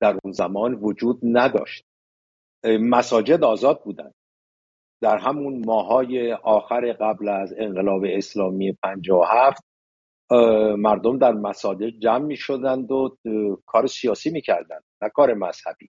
[0.00, 1.84] در اون زمان وجود نداشت.
[2.64, 4.14] مساجد آزاد بودند.
[5.02, 9.64] در همون ماهای آخر قبل از انقلاب اسلامی 57
[10.76, 13.16] مردم در مساجد جمع می شدند و
[13.66, 15.88] کار سیاسی می کردند نه کار مذهبی.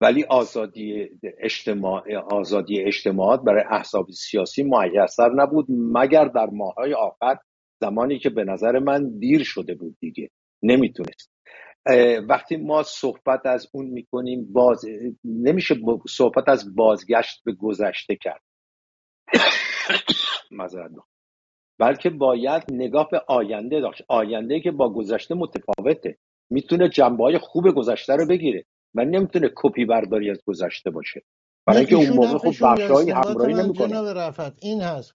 [0.00, 7.38] ولی آزادی اجتماع آزادی اجتماعات برای احزاب سیاسی میسر نبود مگر در ماهای آخر
[7.80, 10.30] زمانی که به نظر من دیر شده بود دیگه.
[10.62, 11.30] نمی‌تونست.
[12.28, 14.84] وقتی ما صحبت از اون می‌کنیم باز
[15.24, 15.74] نمیشه
[16.08, 18.42] صحبت از بازگشت به گذشته کرد.
[21.78, 24.02] بلکه باید نگاه به آینده داشت.
[24.08, 26.18] آینده که با گذشته متفاوته.
[26.50, 28.64] می‌تونه جنبه های خوب گذشته رو بگیره.
[28.94, 31.22] و نمی‌تونه کپی برداری از گذشته باشه.
[31.66, 34.32] برای اینکه اون موقع خب بخشایی همراهی نمی‌کنه.
[34.60, 35.14] این هست.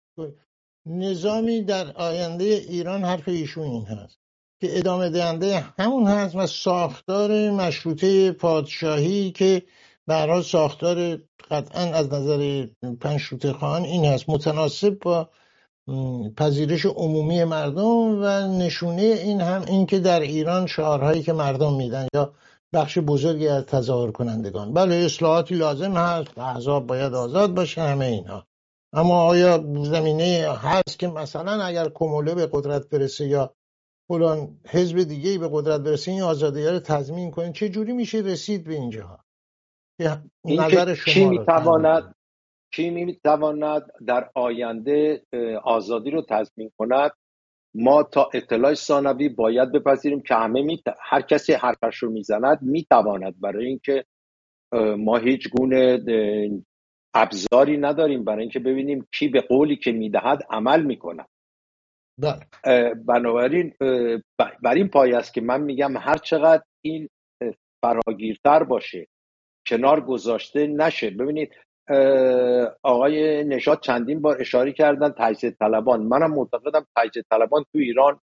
[0.86, 4.20] نظامی در آینده ایران حرف ایشون این هست
[4.62, 9.64] که ادامه دهنده همون هست و ساختار مشروطه پادشاهی که
[10.08, 11.18] برای ساختار
[11.52, 12.68] قطعا از نظر
[13.02, 14.30] پنشروطه خان این هست.
[14.30, 15.30] متناسب با
[16.38, 22.08] پذیرش عمومی مردم و نشونه این هم این که در ایران شعارهایی که مردم میدن
[22.14, 22.34] یا
[22.74, 28.48] بخش بزرگی از تظاهر کنندگان بله اصلاحاتی لازم هست احزاب باید آزاد باشه همه اینها.
[28.94, 33.54] اما آیا زمینه هست که مثلا اگر کموله به قدرت برسه یا
[34.08, 38.64] فلان حزب دیگه به قدرت برسه این آزادی رو تضمین کنه چه جوری میشه رسید
[38.64, 39.20] به اینجا؟
[40.46, 42.16] نظر شما کی می‌تواند
[42.74, 45.24] کی می‌تواند در آینده
[45.64, 47.12] آزادی رو تضمین کند؟
[47.76, 53.40] ما تا اطلاع ثانوی باید بپذیریم که همه می هر کسی حرفش رو می‌زند می‌تواند
[53.42, 54.06] برای اینکه
[54.98, 56.00] ما هیچ گونه
[57.14, 61.28] ابزاری نداریم برای اینکه ببینیم کی به قولی که می‌دهد عمل می‌کند
[62.20, 62.94] بله.
[62.94, 63.74] بنابراین
[64.64, 67.10] بر این پای است که من میگم هر چقدر این
[67.82, 69.08] فراگیرتر باشه
[69.68, 71.52] کنار گذاشته نشه ببینید
[72.84, 76.04] آقای نشاد چندین بار اشاره کردن تجزیه طلبان.
[76.04, 78.20] منم معتقدم تجزیه طلبان تو ایران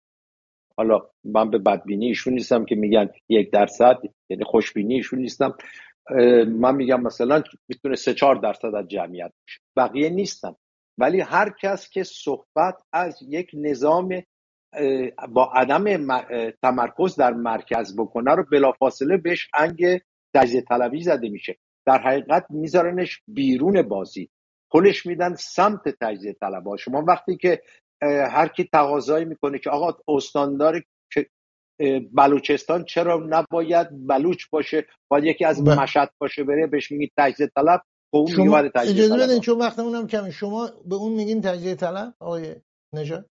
[0.77, 3.97] حالا من به بدبینی ایشون نیستم که میگن یک درصد
[4.29, 5.55] یعنی خوشبینی ایشون نیستم.
[6.47, 9.59] من میگم مثلا می‌تونه سه چهار درصد از جمعیت باشه.
[9.77, 10.55] بقیه نیستن.
[10.97, 14.09] ولی هر کس که صحبت از یک نظام
[15.29, 16.07] با عدم
[16.61, 20.01] تمرکز در مرکز بکنه رو بلافاصله بهش انگ
[20.35, 21.57] تجزیه طلبی زده میشه.
[21.85, 24.29] در حقیقت میذارنش بیرون بازی.
[24.71, 26.77] پلش میدن سمت تجزیه طلبها.
[26.77, 27.61] شما وقتی که
[28.31, 30.83] هر کی تقاضایی می‌کنه که آقا استاندار
[32.13, 35.69] بلوچستان چرا نباید بلوچ باشه باید یکی از ب...
[35.69, 40.07] مشهد باشه بره بهش میگی تجزیه طلب خب اون شما اجازه بدین چون وقتمون هم
[40.07, 42.55] کمی شما به اون میگین تجزیه طلب آقای
[42.93, 43.29] نژاد؟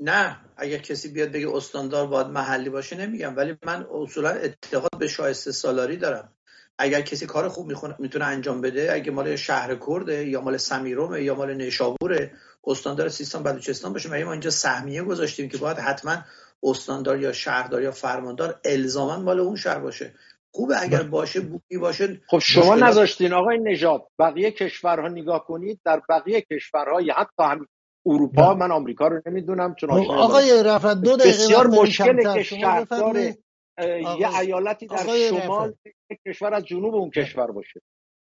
[0.00, 5.08] نه اگر کسی بیاد بگه استاندار باید محلی باشه نمیگم ولی من اصولا اتحاد به
[5.08, 6.34] شایسته سالاری دارم.
[6.82, 11.34] اگر کسی کار خوب می‌تونه انجام بده اگه مال شهر کرده یا مال سمیرومه یا
[11.34, 12.30] مال نیشابوره
[12.64, 14.24] استاندار سیستان بلوچستان باشه.
[14.24, 16.16] ما اینجا سهمیه گذاشتیم که باید حتما
[16.62, 20.14] استاندار یا شهردار یا فرماندار الزاما مال اون شهر باشه.
[20.50, 21.02] خوبه اگر.
[21.02, 22.20] باشه بوکی باشه.
[22.28, 25.80] خب شما نذاشتین آقای نژاد بقیه کشورها نگاه کنید.
[25.84, 27.66] در بقیه کشورها حتی هم
[28.06, 28.54] اروپا.
[28.54, 33.32] من آمریکا رو نمی‌دونم چون خب، آقای رفت دو بسیار مشکل که شهردار
[33.78, 34.96] یه ایالتی در
[35.30, 35.74] شمال
[36.26, 37.80] کشور از جنوب اون کشور باشه.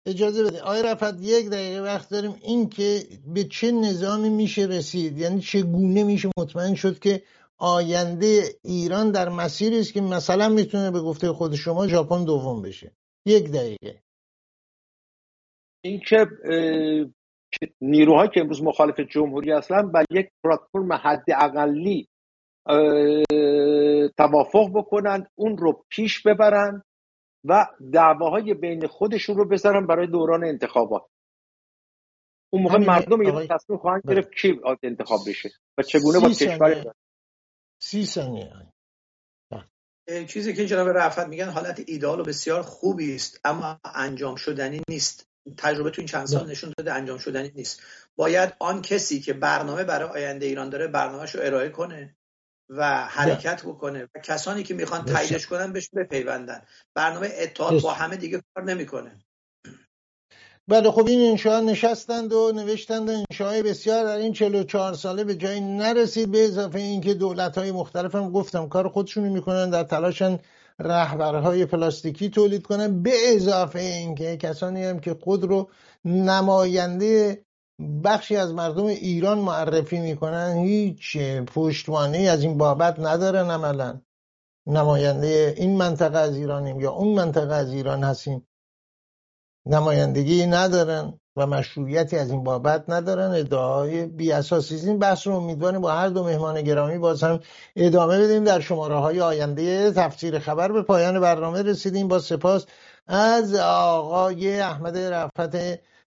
[0.06, 2.36] اجازه بده آقای رفت یک دقیقه وقت داریم.
[2.42, 3.00] این که
[3.34, 7.22] به چه نظامی میشه رسید؟ یعنی چگونه میشه مطمئن شد که
[7.58, 12.92] آینده ایران در مسیری است که مثلا می‌تونه به گفته خود شما ژاپن دوم بشه؟
[13.26, 14.02] یک دقیقه.
[15.84, 16.28] این که
[17.82, 22.08] نیروهایی که امروز مخالف جمهوری هستن و یک پلتفرم حد اقلی
[24.20, 26.84] توافق بکنن اون رو پیش ببرن
[27.44, 31.04] و دعواهای بین خودشون رو بذارن برای دوران انتخابات.
[32.54, 34.16] اون موقع مردم یه تصمیم خواهند بله.
[34.16, 36.94] گرفت کی انتخاب بشه و چگونه با کشور
[37.82, 38.52] سی ثانیه.
[40.28, 45.30] چیزی که جناب رفت میگن حالت ایدال و بسیار خوبی است اما انجام شدنی نیست.
[45.58, 47.82] تجربه تو این چند سال نشون داده انجام شدنی نیست.
[48.16, 52.16] باید آن کسی که برنامه برای آینده ایران داره برنامهش رو ارائه کنه.
[52.70, 56.62] و حرکت بکنه و کسانی که می‌خوان تاییدش کنن بهش بپیوندن.
[56.96, 59.20] برنامه اتحاد با همه دیگه کار نمی‌کنه.
[60.68, 63.10] بله خب این انشاء نشستند و نوشتند.
[63.10, 66.32] انشاء بسیار در این 44 ساله به جایی نرسید.
[66.32, 70.40] به اضافه اینکه دولت های مختلف هم گفتم کار خودشونو می‌کنن در تلاشن
[70.80, 73.04] رهبرهای پلاستیکی تولید کنن.
[73.04, 75.70] به اضافه اینکه کسانی هم که خود رو
[76.06, 77.46] نماینده
[78.04, 81.18] بخشی از مردم ایران معرفی می‌کنن هیچ
[81.54, 84.02] پشتوانه از این بابت ندارن عملا.
[84.68, 88.48] نماینده این منطقه از ایرانیم یا اون منطقه از ایران هستیم.
[89.66, 93.32] نمایندگی ندارن و مشروعیتی از این بابت ندارن.
[93.32, 97.40] ادعای بی اساسی این بحث رو امیدواریم با هر دو مهمان گرامی باز هم
[97.76, 98.44] ادامه بدیم.
[98.44, 102.08] در شماره های آینده تفسیر خبر به پایان برنامه رسیدیم.
[102.08, 102.66] با سپاس
[103.08, 105.56] از آقای احمد رفت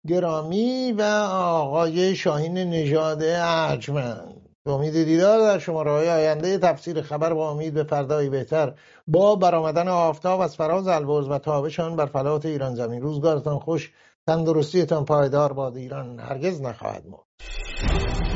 [0.10, 1.02] گرامی و
[1.32, 4.36] آقای شاهین نژاد ارجمند.
[4.64, 8.74] به امید دیدار در شماره های آینده تفسیر خبر با امید به فردایی بهتر.
[9.08, 13.02] با برآمدن آفتاب از فراز البرز و تابشان بر فلات ایران زمین.
[13.02, 13.92] روزگارتان خوش
[14.28, 16.20] تندرستیتان پایدار باد ایران.
[16.20, 18.29] هرگز نخواهد مرد.